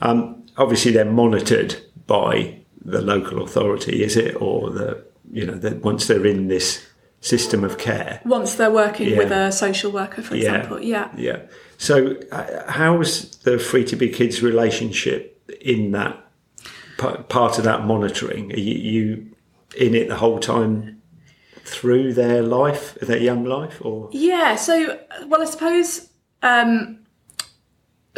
[0.00, 1.76] um, obviously they're monitored
[2.06, 6.86] by the local authority, is it, or the you know that once they're in this
[7.20, 8.20] system of care.
[8.24, 9.18] Once they're working Yeah.
[9.18, 10.54] with a social worker, for Yeah.
[10.54, 11.08] example, yeah.
[11.16, 11.38] Yeah.
[11.78, 16.14] So, uh, how's the Free to Be Kids relationship in that
[16.98, 18.52] p- part of that monitoring?
[18.52, 19.26] Are you, you
[19.76, 21.02] in it the whole time
[21.64, 26.08] through their life, their young life, or Yeah, so well, I suppose
[26.42, 26.98] um,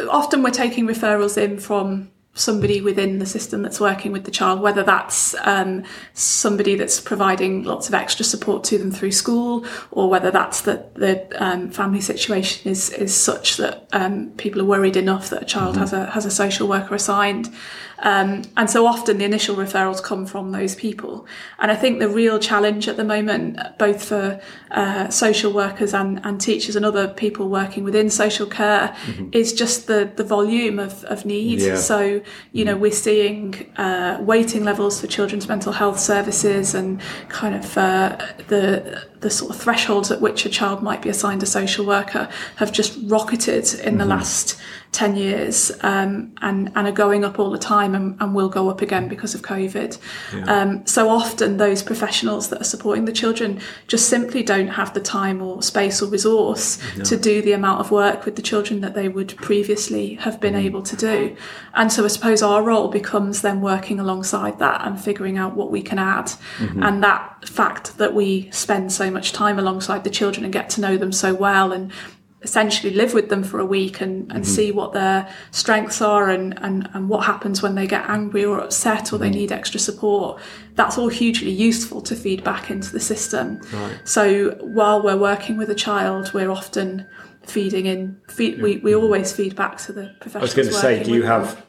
[0.09, 4.61] often we're taking referrals in from somebody within the system that's working with the child,
[4.61, 5.83] whether that's um,
[6.13, 10.95] somebody that's providing lots of extra support to them through school, or whether that's that
[10.95, 15.45] the um, family situation is is such that um, people are worried enough that a
[15.45, 17.53] child has a has a social worker assigned.
[18.01, 21.25] Um, and so often the initial referrals come from those people.
[21.59, 24.39] And I think the real challenge at the moment, both for
[24.71, 28.95] uh, social workers and, and teachers and other people working within social care,
[29.31, 31.59] is just the, the volume of, of need.
[31.59, 31.75] Yeah.
[31.75, 32.21] So,
[32.51, 37.77] you know, we're seeing uh, waiting levels for children's mental health services and kind of
[37.77, 41.85] uh, the the sort of thresholds at which a child might be assigned a social
[41.85, 44.59] worker have just rocketed in the last
[44.91, 48.69] 10 years um, and, and are going up all the time and, and will go
[48.69, 49.99] up again because of COVID.
[50.47, 54.99] Um, so often, those professionals that are supporting the children just simply don't have the
[54.99, 58.95] time or space or resource to do the amount of work with the children that
[58.95, 61.35] they would previously have been able to do.
[61.75, 65.69] And so, I suppose our role becomes then working alongside that and figuring out what
[65.69, 66.31] we can add.
[66.83, 70.81] And that fact that we spend so much time alongside the children and get to
[70.81, 71.91] know them so well and
[72.41, 74.55] essentially live with them for a week and, and mm-hmm.
[74.55, 78.59] see what their strengths are and, and, and what happens when they get angry or
[78.59, 79.39] upset or they mm-hmm.
[79.39, 80.39] need extra support.
[80.75, 83.59] That's all hugely useful to feed back into the system.
[84.05, 87.05] So while we're working with a child, we're often
[87.43, 89.03] feeding in, feed, we, we mm-hmm.
[89.03, 91.45] always feed back to the I was going to say, do you with them.
[91.45, 91.65] have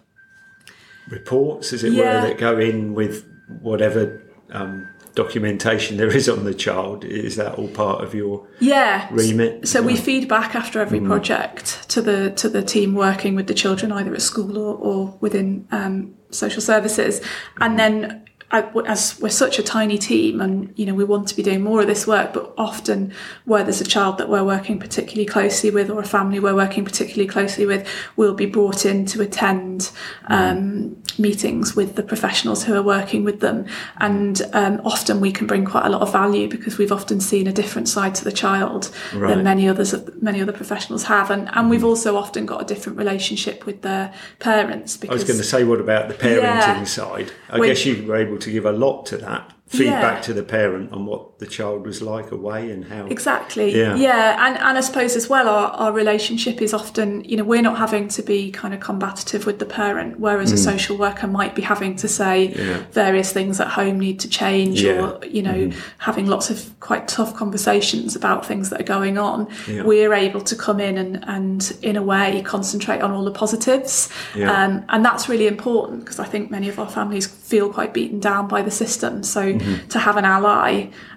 [1.08, 2.22] reports, as it Yeah.
[2.22, 3.26] were, that go in with
[3.60, 4.22] whatever
[4.52, 4.88] um,
[5.22, 7.04] documentation there is on the child?
[7.04, 9.68] Is that all part of your yeah remit?
[9.68, 13.54] So we feed back after every project to the to the team working with the
[13.54, 17.20] children, either at school or, or within um, social services,
[17.60, 18.24] and then.
[18.52, 21.62] I- As we're such a tiny team, and you know we want to be doing
[21.62, 23.12] more of this work, but often
[23.44, 26.84] where there's a child that we're working particularly closely with, or a family we're working
[26.84, 27.86] particularly closely with,
[28.16, 29.90] we'll be brought in to attend
[30.26, 33.66] um, meetings with the professionals who are working with them,
[33.98, 37.46] and um, often we can bring quite a lot of value because we've often seen
[37.46, 39.34] a different side to the child Right.
[39.34, 42.96] than many others many other professionals have and and we've also often got a different
[42.98, 46.84] relationship with their parents I was going to say, what about the parenting Yeah.
[46.84, 47.32] side?
[47.50, 50.20] I guess you were able to give a lot to that feedback Yeah.
[50.22, 53.06] to the parent on what the child was like away and how.
[53.06, 53.74] Exactly.
[53.76, 53.96] Yeah.
[53.96, 54.46] Yeah.
[54.46, 57.78] And, and I suppose as well, our, our relationship is often, you know, we're not
[57.78, 61.62] having to be kind of combative with the parent, whereas a social worker might be
[61.62, 62.58] having to say Mm.
[62.70, 62.78] Yeah.
[62.92, 65.00] various things at home need to change Yeah.
[65.00, 69.48] Or, you know, having lots of quite tough conversations about things that are going on.
[69.66, 69.82] Yeah.
[69.90, 74.08] We're able to come in and, and in a way concentrate on all the positives.
[74.36, 78.20] Um, and that's really important because I think many of our families feel quite beaten
[78.20, 79.22] down by the system.
[79.22, 79.88] So Mm-hmm.
[79.94, 80.70] to have an ally,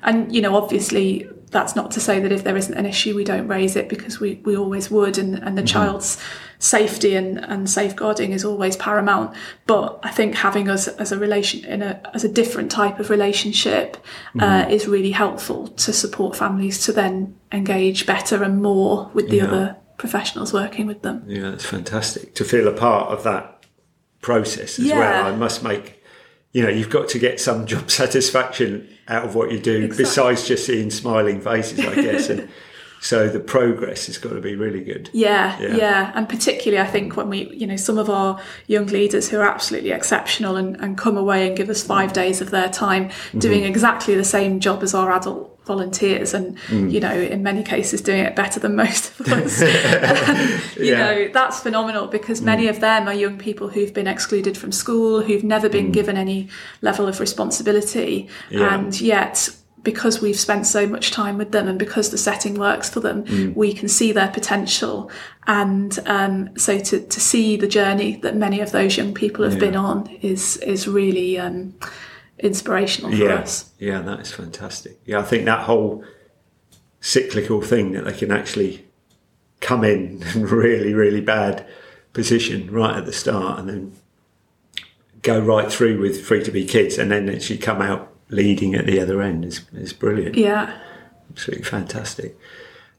[0.08, 3.24] and you know, obviously that's not to say that if there isn't an issue we
[3.24, 5.68] don't raise it because we, we always would and, and the Mm-hmm.
[5.68, 6.18] child's
[6.58, 9.36] safety and, and safeguarding is always paramount
[9.68, 13.10] but I think having us as a relation in a as a different type of
[13.12, 13.98] relationship
[14.40, 14.72] uh, Mm-hmm.
[14.72, 19.46] is really helpful to support families to then engage better and more with the Yeah.
[19.48, 23.66] other professionals working with them Yeah, it's fantastic to feel a part of that
[24.22, 24.98] process as Yeah.
[25.00, 25.26] well.
[25.34, 26.02] I must make,
[26.52, 30.04] you know, you've got to get some job satisfaction out of what you do Exactly.
[30.04, 32.30] besides just seeing smiling faces, I guess.
[32.30, 32.50] and
[33.02, 35.10] so the progress has got to be really good.
[35.14, 35.76] Yeah, Yeah.
[35.76, 39.40] yeah, And particularly, I think when we, you know, some of our young leaders who
[39.40, 43.10] are absolutely exceptional and, and come away and give us five days of their time
[43.10, 43.40] mm-hmm.
[43.40, 48.02] doing exactly the same job as our adult volunteers and, you know, in many cases
[48.02, 49.62] doing it better than most of us.
[50.78, 50.98] you Yeah.
[50.98, 55.22] know, that's phenomenal because many of them are young people who've been excluded from school,
[55.22, 56.50] who've never been given any
[56.82, 58.28] level of responsibility.
[58.50, 58.74] Yeah.
[58.76, 59.50] And yet,
[59.84, 63.54] because we've spent so much time with them and because the setting works for them,
[63.54, 65.12] we can see their potential.
[65.46, 69.60] And um, so to, to see the journey that many of those young people have
[69.60, 71.74] been on is is really um,
[72.44, 73.72] inspirational for Yeah, us.
[73.80, 75.00] yeah, that is fantastic.
[75.06, 76.04] Yeah, I think that whole
[77.00, 78.86] cyclical thing that they can actually
[79.62, 81.66] come in in really, really bad
[82.14, 83.94] position right at the start and then
[85.22, 88.86] go right through with free to be kids and then actually come out leading at
[88.86, 90.36] the other end is, is brilliant.
[90.36, 90.78] Yeah.
[91.32, 92.38] Absolutely fantastic.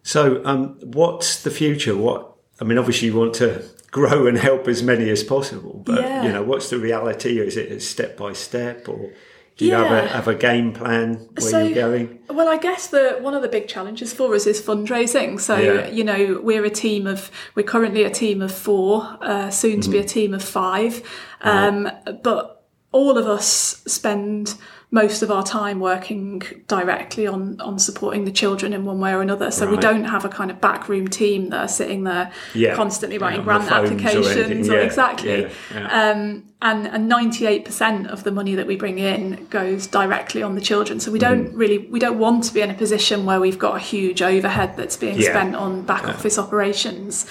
[0.03, 1.97] So, um, what's the future?
[1.97, 2.31] What
[2.61, 6.25] I mean, obviously, you want to grow and help as many as possible, but Yeah.
[6.25, 7.39] you know, what's the reality?
[7.39, 9.13] Is it step by step, or
[9.57, 12.19] do you have a have a game plan where So- you're going?
[12.29, 15.41] Well, I guess the one of the big challenges for us is fundraising.
[15.41, 15.89] So Yeah.
[15.91, 19.89] you know, we're a team of we're currently a team of four, uh, soon to
[19.91, 20.05] be Mm-hmm.
[20.05, 21.03] a team of five,
[21.43, 21.91] um,
[22.23, 24.55] but all of us spend
[25.03, 29.21] most of our time working directly on on supporting the children in one way or
[29.29, 29.51] another.
[29.51, 32.77] So we don't have a kind of backroom team that are sitting there Yeah.
[32.83, 35.41] constantly writing the grant or applications or Yeah, exactly.
[35.43, 36.01] yeah, yeah.
[36.11, 36.21] Um,
[36.63, 40.55] and and ninety eight percent of the money that we bring in goes directly on
[40.55, 41.01] the children.
[41.01, 41.59] So we don't Mm.
[41.63, 44.71] really we don't want to be in a position where we've got a huge overhead
[44.79, 45.31] that's being Yeah.
[45.35, 47.27] spent on back office operations.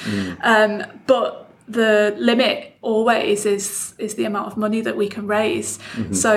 [0.52, 1.30] Um, but
[1.80, 5.80] the limit always is is the amount of money that we can raise.
[6.12, 6.34] So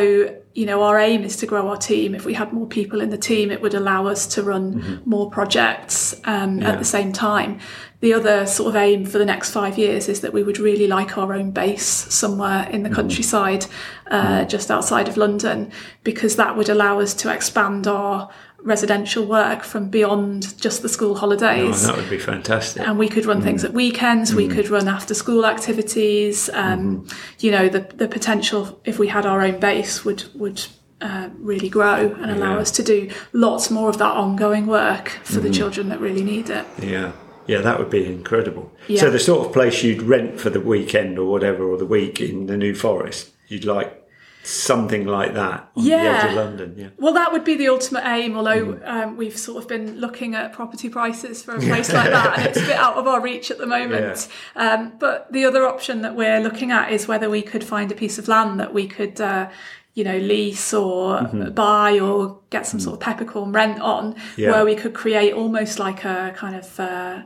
[0.57, 2.15] you know our aim is to grow our team.
[2.15, 5.31] If we had more people in the team, it would allow us to run more
[5.31, 6.71] projects um, Yeah.
[6.71, 7.59] at the same time.
[8.01, 10.87] the other sort of aim for the next five years is that we would really
[10.87, 11.87] like our own base
[12.23, 13.65] somewhere in the countryside,
[14.11, 15.59] uh, just outside of London,
[16.05, 18.29] because that would allow us to expand our
[18.67, 21.85] residential work from beyond just the school holidays.
[21.85, 22.83] Oh, that would be fantastic.
[22.87, 24.35] and we could run things at weekends.
[24.35, 26.51] We could run after school activities.
[26.53, 27.07] Um,
[27.39, 30.61] You know, the the potential if we had our own base would would
[31.01, 32.61] uh, really grow and allow Yeah.
[32.63, 36.49] us to do lots more of that ongoing work for the children that really need
[36.51, 36.65] it.
[36.83, 37.13] Yeah.
[37.47, 38.73] Yeah, that would be incredible.
[38.89, 39.01] Yeah.
[39.03, 42.21] So the sort of place you'd rent for the weekend or whatever, or the week
[42.21, 43.91] in the New Forest, you'd like
[44.47, 46.27] something like that on the edge Yeah.
[46.29, 46.75] of London.
[46.77, 46.87] Yeah.
[46.99, 48.37] Well, that would be the ultimate aim.
[48.37, 48.89] Although Mm.
[48.89, 52.47] um, we've sort of been looking at property prices for a place like that, and
[52.47, 54.29] it's a bit out of our reach at the moment.
[54.55, 57.95] Um, but the other option that we're looking at is whether we could find a
[57.95, 59.21] piece of land that we could.
[59.21, 59.49] Uh,
[59.95, 61.53] you know, lease or Mm-hmm.
[61.55, 64.19] buy or get some sort of peppercorn rent on, Mm.
[64.37, 64.51] Yeah.
[64.53, 67.23] where we could create almost like a kind of uh,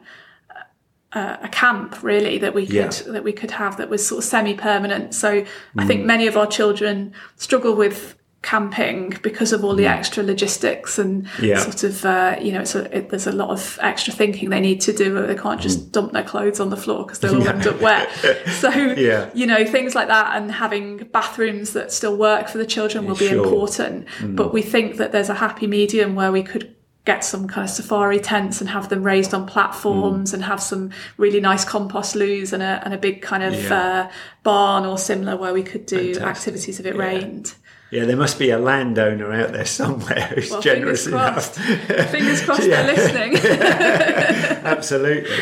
[1.12, 2.86] a, a camp, really that we could Yeah.
[2.88, 3.12] Mm.
[3.12, 5.14] that we could have that was sort of semi-permanent.
[5.14, 5.44] So
[5.76, 10.98] I think many of our children struggle with camping because of all the extra logistics
[10.98, 11.42] and Mm.
[11.48, 11.58] Yeah.
[11.58, 14.60] sort of uh, you know it's a, it, there's a lot of extra thinking they
[14.60, 15.62] need to do they can't Mm.
[15.62, 18.08] just dump their clothes on the floor because they'll all end up wet
[18.62, 19.28] so Yeah.
[19.34, 23.14] you know things like that and having bathrooms that still work for the children will
[23.16, 23.44] be Sure.
[23.44, 23.44] Mm.
[23.44, 24.06] important
[24.36, 26.74] but we think that there's a happy medium where we could
[27.06, 30.90] get some kind of safari tents and have them raised on platforms and have some
[31.16, 33.74] really nice compost loos and a, and a big kind of Yeah.
[34.08, 36.22] uh, barn or similar where we could do Fantastic.
[36.22, 37.00] activities if it Yeah.
[37.02, 37.54] rained
[37.90, 41.54] Yeah, there must be a landowner out there somewhere who's Well, generous fingers enough.
[41.54, 41.54] crossed.
[42.10, 42.82] fingers crossed Yeah.
[42.82, 43.36] they're listening
[44.64, 45.36] Absolutely.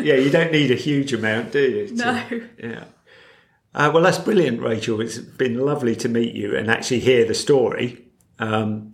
[0.00, 1.86] Yeah, you don't need a huge amount, do you?
[1.88, 2.22] to- No.
[2.62, 2.84] Yeah.
[3.74, 5.00] Uh, well, that's brilliant, Rachel.
[5.00, 8.04] It's been lovely to meet you and actually hear the story
[8.38, 8.92] um,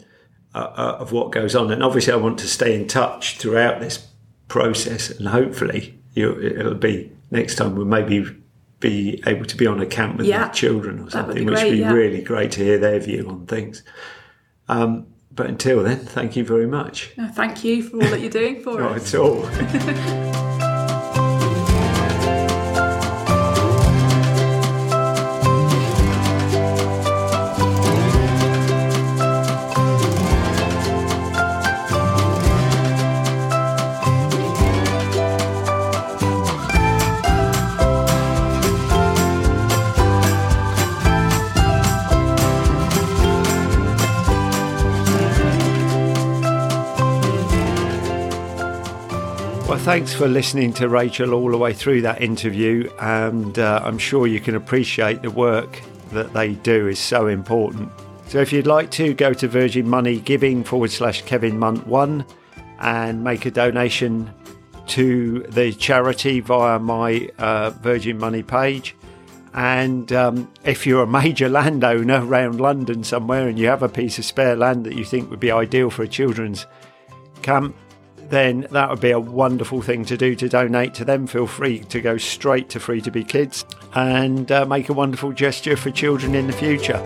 [0.54, 1.70] uh, uh, of what goes on.
[1.70, 4.06] And obviously, I want to stay in touch throughout this
[4.48, 8.26] process, and hopefully, you, it'll be next time we'll maybe
[8.80, 11.46] be able to be on a camp with Yeah, the children or that would something,
[11.46, 11.92] which would be yeah.
[11.92, 13.82] really great to hear their view on things.
[14.68, 17.12] Um, but until then, thank you very much.
[17.16, 20.46] No, thank you for all that you're doing for Not us at all.
[49.70, 53.98] Well, thanks for listening to Rachel all the way through that interview, and uh, I'm
[53.98, 57.88] sure you can appreciate the work that they do is so important.
[58.26, 62.26] So, if you'd like to, go to Virgin Money Giving forward slash Kevin Munt one
[62.80, 64.34] and make a donation
[64.88, 68.96] to the charity via my uh, Virgin Money page.
[69.54, 74.18] And um, if you're a major landowner around London somewhere and you have a piece
[74.18, 76.66] of spare land that you think would be ideal for a children's
[77.42, 77.76] camp,
[78.30, 81.26] then that would be a wonderful thing to do to donate to them.
[81.26, 83.64] Feel free to go straight to Free to Be Kids
[83.94, 87.02] and uh, make a wonderful gesture for children in the future.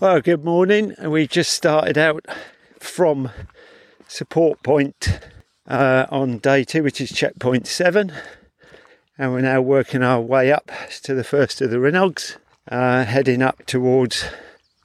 [0.00, 0.94] Well, good morning.
[1.02, 2.26] We just started out
[2.78, 3.30] from
[4.06, 5.20] support point
[5.66, 8.12] uh, on day two, which is checkpoint seven.
[9.16, 10.70] And we're now working our way up
[11.02, 12.36] to the first of the Rhinogs,
[12.68, 14.24] uh, heading up towards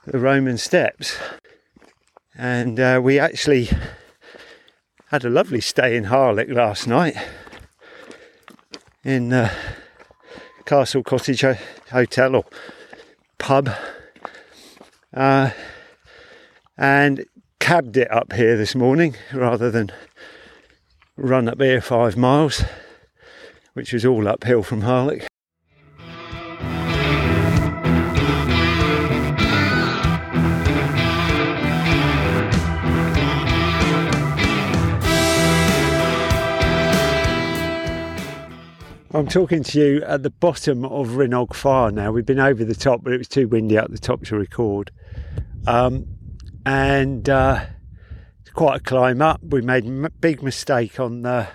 [0.05, 1.17] the Roman steps.
[2.37, 3.69] And uh, we actually
[5.07, 7.17] had a lovely stay in Harlech last night
[9.03, 9.51] in uh,
[10.65, 11.55] Castle Cottage Ho-
[11.91, 12.45] Hotel or
[13.39, 13.69] pub.
[15.11, 15.49] Uh,
[16.77, 17.25] and
[17.59, 19.91] cabbed it up here this morning rather than
[21.19, 22.63] run up here five miles,
[23.73, 25.25] which is all uphill from Harlech.
[39.11, 42.11] I'm talking to you at the bottom of Rhinog Fawr now.
[42.11, 44.91] We've been over the top, but it was too windy up the top to record.
[45.67, 46.05] Um,
[46.65, 47.65] and uh,
[48.53, 49.41] quite a climb up.
[49.43, 51.47] We made a big mistake on the,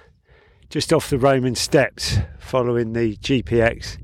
[0.71, 3.99] just off the Roman steps following the GPX.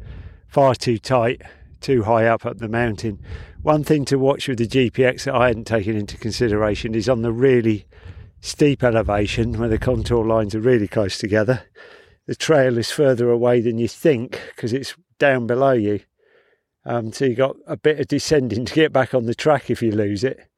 [0.49, 1.43] Far too tight,
[1.81, 3.21] too high up up the mountain.
[3.63, 7.23] One thing to watch with the GPX that I hadn't taken into consideration is on
[7.23, 7.87] the really
[8.41, 11.63] steep elevation where the contour lines are really close together.
[12.27, 16.01] The trail is further away than you think because it's down below you.
[16.85, 19.83] Um, so you got a bit of descending to get back on the track if
[19.83, 20.50] you lose it.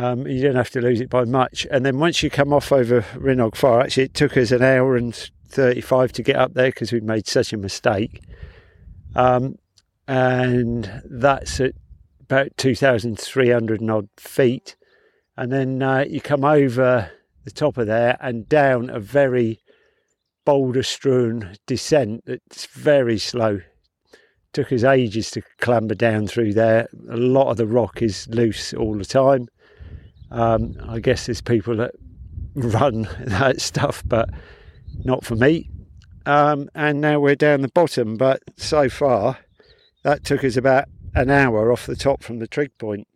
[0.00, 1.66] Um, you don't have to lose it by much.
[1.70, 4.96] And then once you come off over Rhinog Fawr, actually it took us an hour
[4.96, 5.14] and
[5.48, 8.22] 35 to get up there because we made such a mistake.
[9.14, 9.56] Um,
[10.08, 11.74] and that's at
[12.18, 14.74] about 2,300 and odd feet.
[15.36, 17.10] And then uh, you come over
[17.44, 19.60] the top of there and down a very
[20.46, 23.60] boulder strewn descent that's very slow.
[24.54, 26.88] Took us ages to clamber down through there.
[27.10, 29.48] A lot of the rock is loose all the time.
[30.30, 31.92] Um, I guess there's people that
[32.54, 34.30] run that stuff, but
[35.04, 35.70] not for me.
[36.26, 39.38] Um, and now we're down the bottom, but so far
[40.02, 43.06] that took us about an hour off the top from the trig point.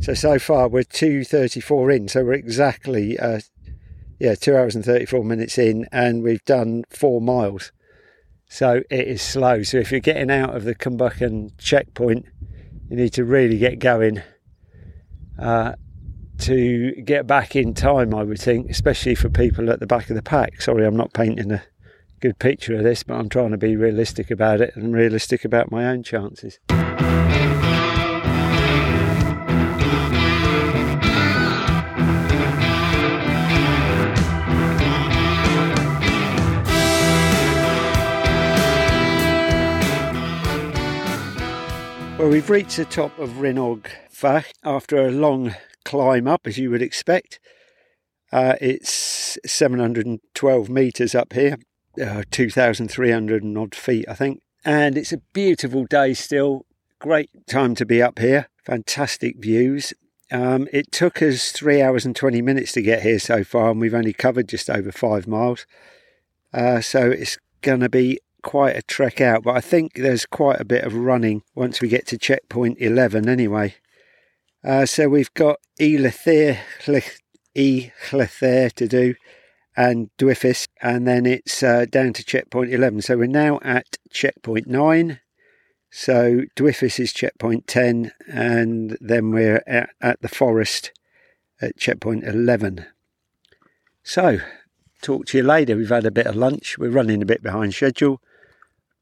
[0.00, 3.40] So so far we're 2:34 in, so we're exactly uh,
[4.18, 7.72] yeah two hours and 34 minutes in, and we've done four miles.
[8.48, 9.62] So it is slow.
[9.62, 12.26] So if you're getting out of the Cwm Bychan checkpoint,
[12.88, 14.22] you need to really get going
[15.40, 15.72] uh,
[16.38, 18.14] to get back in time.
[18.14, 20.60] I would think, especially for people at the back of the pack.
[20.62, 21.62] Sorry, I'm not painting a
[22.20, 25.70] good picture of this, but I'm trying to be realistic about it and realistic about
[25.70, 26.58] my own chances.
[42.20, 45.54] Well, we've reached the top of Rhinog Fach after a long
[45.86, 47.40] climb up, as you would expect.
[48.30, 51.56] Uh, it's 712 metres up here,
[51.98, 54.42] uh, 2,300 and odd feet, I think.
[54.66, 56.66] And it's a beautiful day still.
[56.98, 58.50] Great time to be up here.
[58.66, 59.94] Fantastic views.
[60.30, 63.80] Um, it took us three hours and 20 minutes to get here so far, and
[63.80, 65.64] we've only covered just over five miles.
[66.52, 70.60] Uh, so it's going to be quite a trek out, but I think there's quite
[70.60, 73.74] a bit of running once we get to checkpoint 11 anyway.
[74.62, 76.58] Uh, so we've got Elethere,
[77.54, 79.14] E to do
[79.76, 83.02] and Diffwys, and then it's uh, down to checkpoint 11.
[83.02, 85.20] So we're now at checkpoint 9.
[85.90, 90.92] So Diffwys is checkpoint 10, and then we're at, at the forest
[91.60, 92.86] at checkpoint 11.
[94.02, 94.40] So,
[95.02, 95.76] talk to you later.
[95.76, 96.78] We've had a bit of lunch.
[96.78, 98.20] We're running a bit behind schedule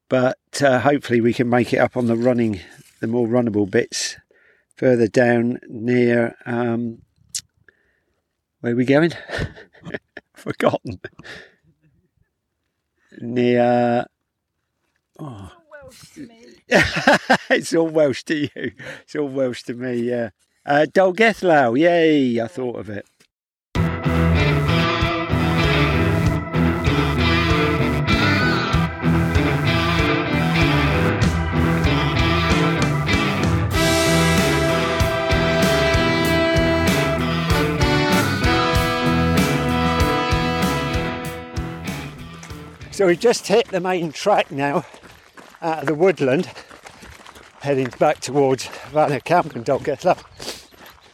[0.08, 2.60] but uh, hopefully we can make it up on the running,
[3.00, 4.16] the more runnable bits
[4.76, 6.36] further down near.
[6.46, 7.02] Um,
[8.60, 9.12] where are we going?
[10.34, 11.00] Forgotten.
[13.20, 14.06] near.
[15.18, 15.52] Oh.
[16.68, 18.72] it's all Welsh to you.
[19.02, 20.30] It's all Welsh to me, yeah.
[20.66, 23.06] Uh, Dolgellau, yay, I thought of it.
[42.98, 44.84] So we've just hit the main track now
[45.62, 46.50] out of the woodland,
[47.60, 50.18] heading back towards Vanna Camp and Dolgellau.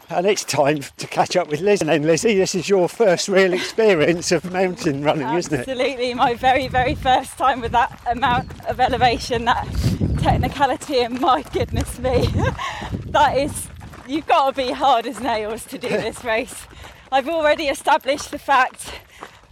[0.08, 1.82] And it's time to catch up with Liz.
[1.82, 5.68] And then, Lizzie, this is your first real experience of mountain running, Absolutely, isn't it?
[5.68, 9.68] Absolutely, my very, very first time with that amount of elevation, that
[10.20, 12.26] technicality, and my goodness me,
[13.08, 13.68] that is,
[14.08, 16.66] you've got to be hard as nails to do this race.
[17.12, 18.90] I've already established the fact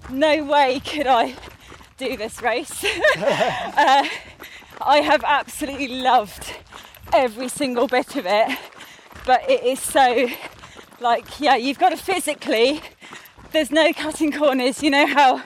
[0.09, 1.35] no way could I
[1.97, 2.85] do this race.
[3.17, 4.07] uh,
[4.81, 6.55] I have absolutely loved
[7.13, 8.59] every single bit of it,
[9.27, 10.29] but it is so
[11.01, 12.81] like, yeah, you've got to physically,
[13.53, 14.83] there's no cutting corners.
[14.83, 15.43] You know how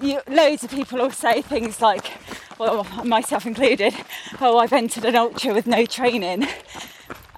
[0.00, 2.12] you, loads of people will say things like,
[2.58, 3.94] well, myself included,
[4.40, 6.46] oh, I've entered an ultra with no training.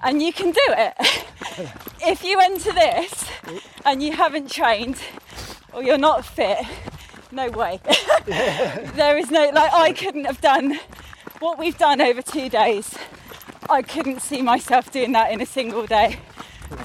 [0.03, 0.93] And you can do it.
[2.05, 3.25] if you enter this
[3.83, 5.01] and you haven't trained
[5.73, 6.65] or you're not fit,
[7.31, 7.79] no way.
[8.25, 10.79] there is no, like, I couldn't have done
[11.39, 12.95] what we've done over two days.
[13.69, 16.19] I couldn't see myself doing that in a single day.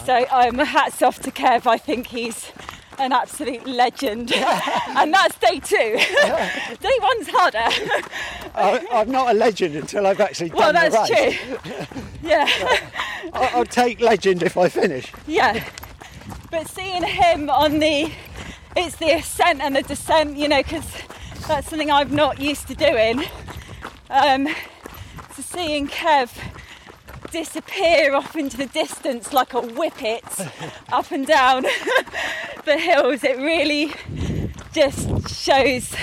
[0.05, 1.67] So I'm um, hats off to Kev.
[1.67, 2.53] I think he's
[2.99, 4.33] an absolute legend.
[4.89, 5.77] and that's day two.
[6.81, 7.69] day one's harder.
[8.55, 11.39] I, am not a legend until I've actually done well, that's the race.
[11.39, 12.03] true.
[12.23, 12.49] yeah.
[13.33, 15.13] I'll, I'll take legend if I finish.
[15.27, 15.65] Yeah.
[16.51, 18.13] But seeing him on the
[18.77, 20.87] it's the ascent and the descent, you know, because
[21.47, 23.25] that's something I'm not used to doing.
[24.11, 24.49] Um,
[25.35, 26.31] so seeing Kev
[27.31, 30.23] disappear off into the distance like a whippet
[30.93, 31.63] up and down
[32.65, 33.93] the hills, it really
[34.73, 35.95] just shows,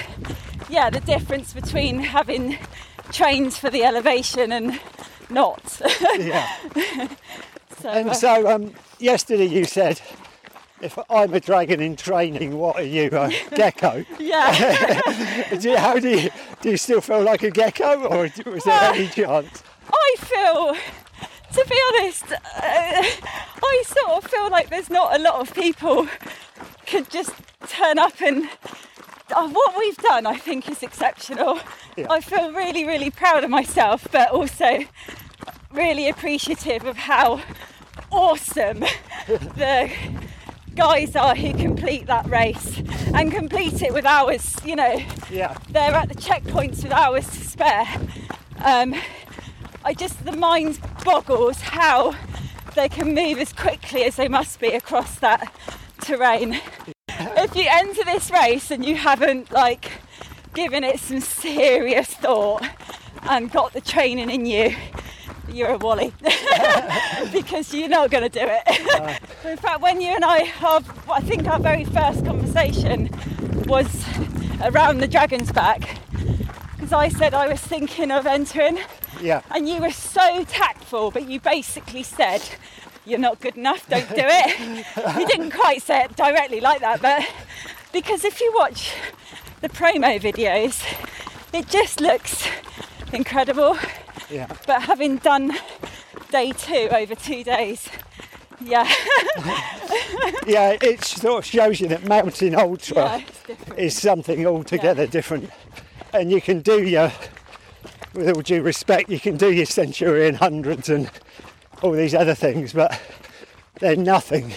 [0.69, 2.57] yeah, the difference between having
[3.11, 4.79] trains for the elevation and
[5.29, 5.81] not.
[6.19, 6.47] Yeah.
[7.81, 10.01] so, And uh, so, um, yesterday you said,
[10.81, 14.05] if I'm a dragon in training, what are you, a gecko?
[14.19, 15.01] yeah,
[15.59, 16.29] do you, how do you,
[16.61, 19.63] do you still feel like a gecko, or was there any chance?
[19.91, 20.75] I feel,
[21.53, 23.03] to be honest, uh,
[23.63, 26.07] I sort of feel like there's not a lot of people
[26.85, 27.33] could just
[27.67, 28.49] turn up and
[29.31, 31.59] uh, what we've done, I think, is exceptional.
[31.95, 32.07] Yeah.
[32.09, 34.79] I feel really, really proud of myself, but also
[35.71, 37.41] really appreciative of how
[38.11, 38.79] awesome
[39.27, 39.91] the
[40.75, 42.81] guys are who complete that race
[43.13, 47.43] and complete it with hours, you know, Yeah, they're at the checkpoints with hours to
[47.43, 47.87] spare.
[48.63, 48.95] Um,
[49.83, 52.15] I just, the mind boggles how
[52.75, 55.53] they can move as quickly as they must be across that
[56.01, 56.59] terrain.
[57.21, 59.91] If you enter this race and you haven't like
[60.53, 62.65] given it some serious thought
[63.23, 64.73] and got the training in you,
[65.51, 66.13] you're a wally
[67.31, 69.21] because you're not going to do it.
[69.45, 70.81] in fact, when you and I, our,
[71.11, 73.09] I think our very first conversation
[73.65, 73.87] was
[74.63, 75.99] around the Dragon's Back
[76.75, 78.79] because I said I was thinking of entering,
[79.21, 82.41] yeah, and you were so tactful, but you basically said,
[83.05, 84.79] You're not good enough, don't do it.
[85.19, 87.27] you didn't quite say it directly like that, but
[87.91, 88.93] because if you watch
[89.61, 90.83] the promo videos,
[91.53, 92.47] it just looks
[93.13, 93.77] incredible.
[94.29, 94.47] yeah.
[94.67, 95.53] But having done
[96.31, 97.89] day two over two days,
[98.61, 98.91] yeah,
[100.45, 105.49] Yeah, it sort of shows you that mountain ultra yeah, is something altogether different.
[106.13, 107.11] And you can do your,
[108.13, 111.09] with all due respect, you can do your Centurion hundreds and
[111.81, 112.99] all these other things, but
[113.79, 114.53] they're nothing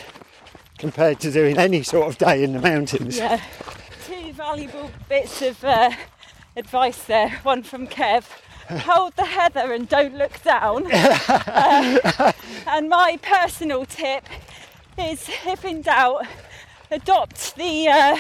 [0.79, 3.19] compared to doing any sort of day in the mountains.
[3.19, 3.41] Yeah.
[4.07, 5.93] Two valuable bits of uh,
[6.57, 7.31] advice there.
[7.43, 8.25] One from Kev.
[8.69, 10.87] Hold the heather and don't look down.
[11.55, 12.33] Uh,
[12.67, 14.25] and my personal tip
[14.99, 16.27] is if in doubt,
[16.91, 18.17] adopt the uh,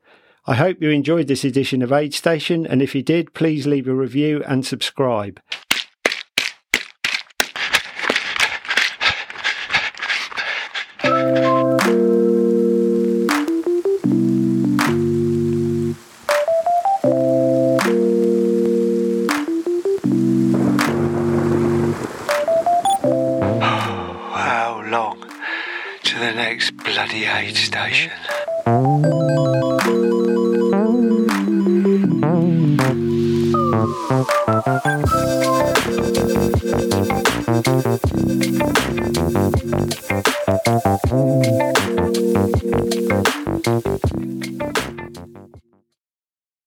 [0.45, 3.87] I hope you enjoyed this edition of Aid Station, and if you did, please leave
[3.87, 5.41] a review and subscribe.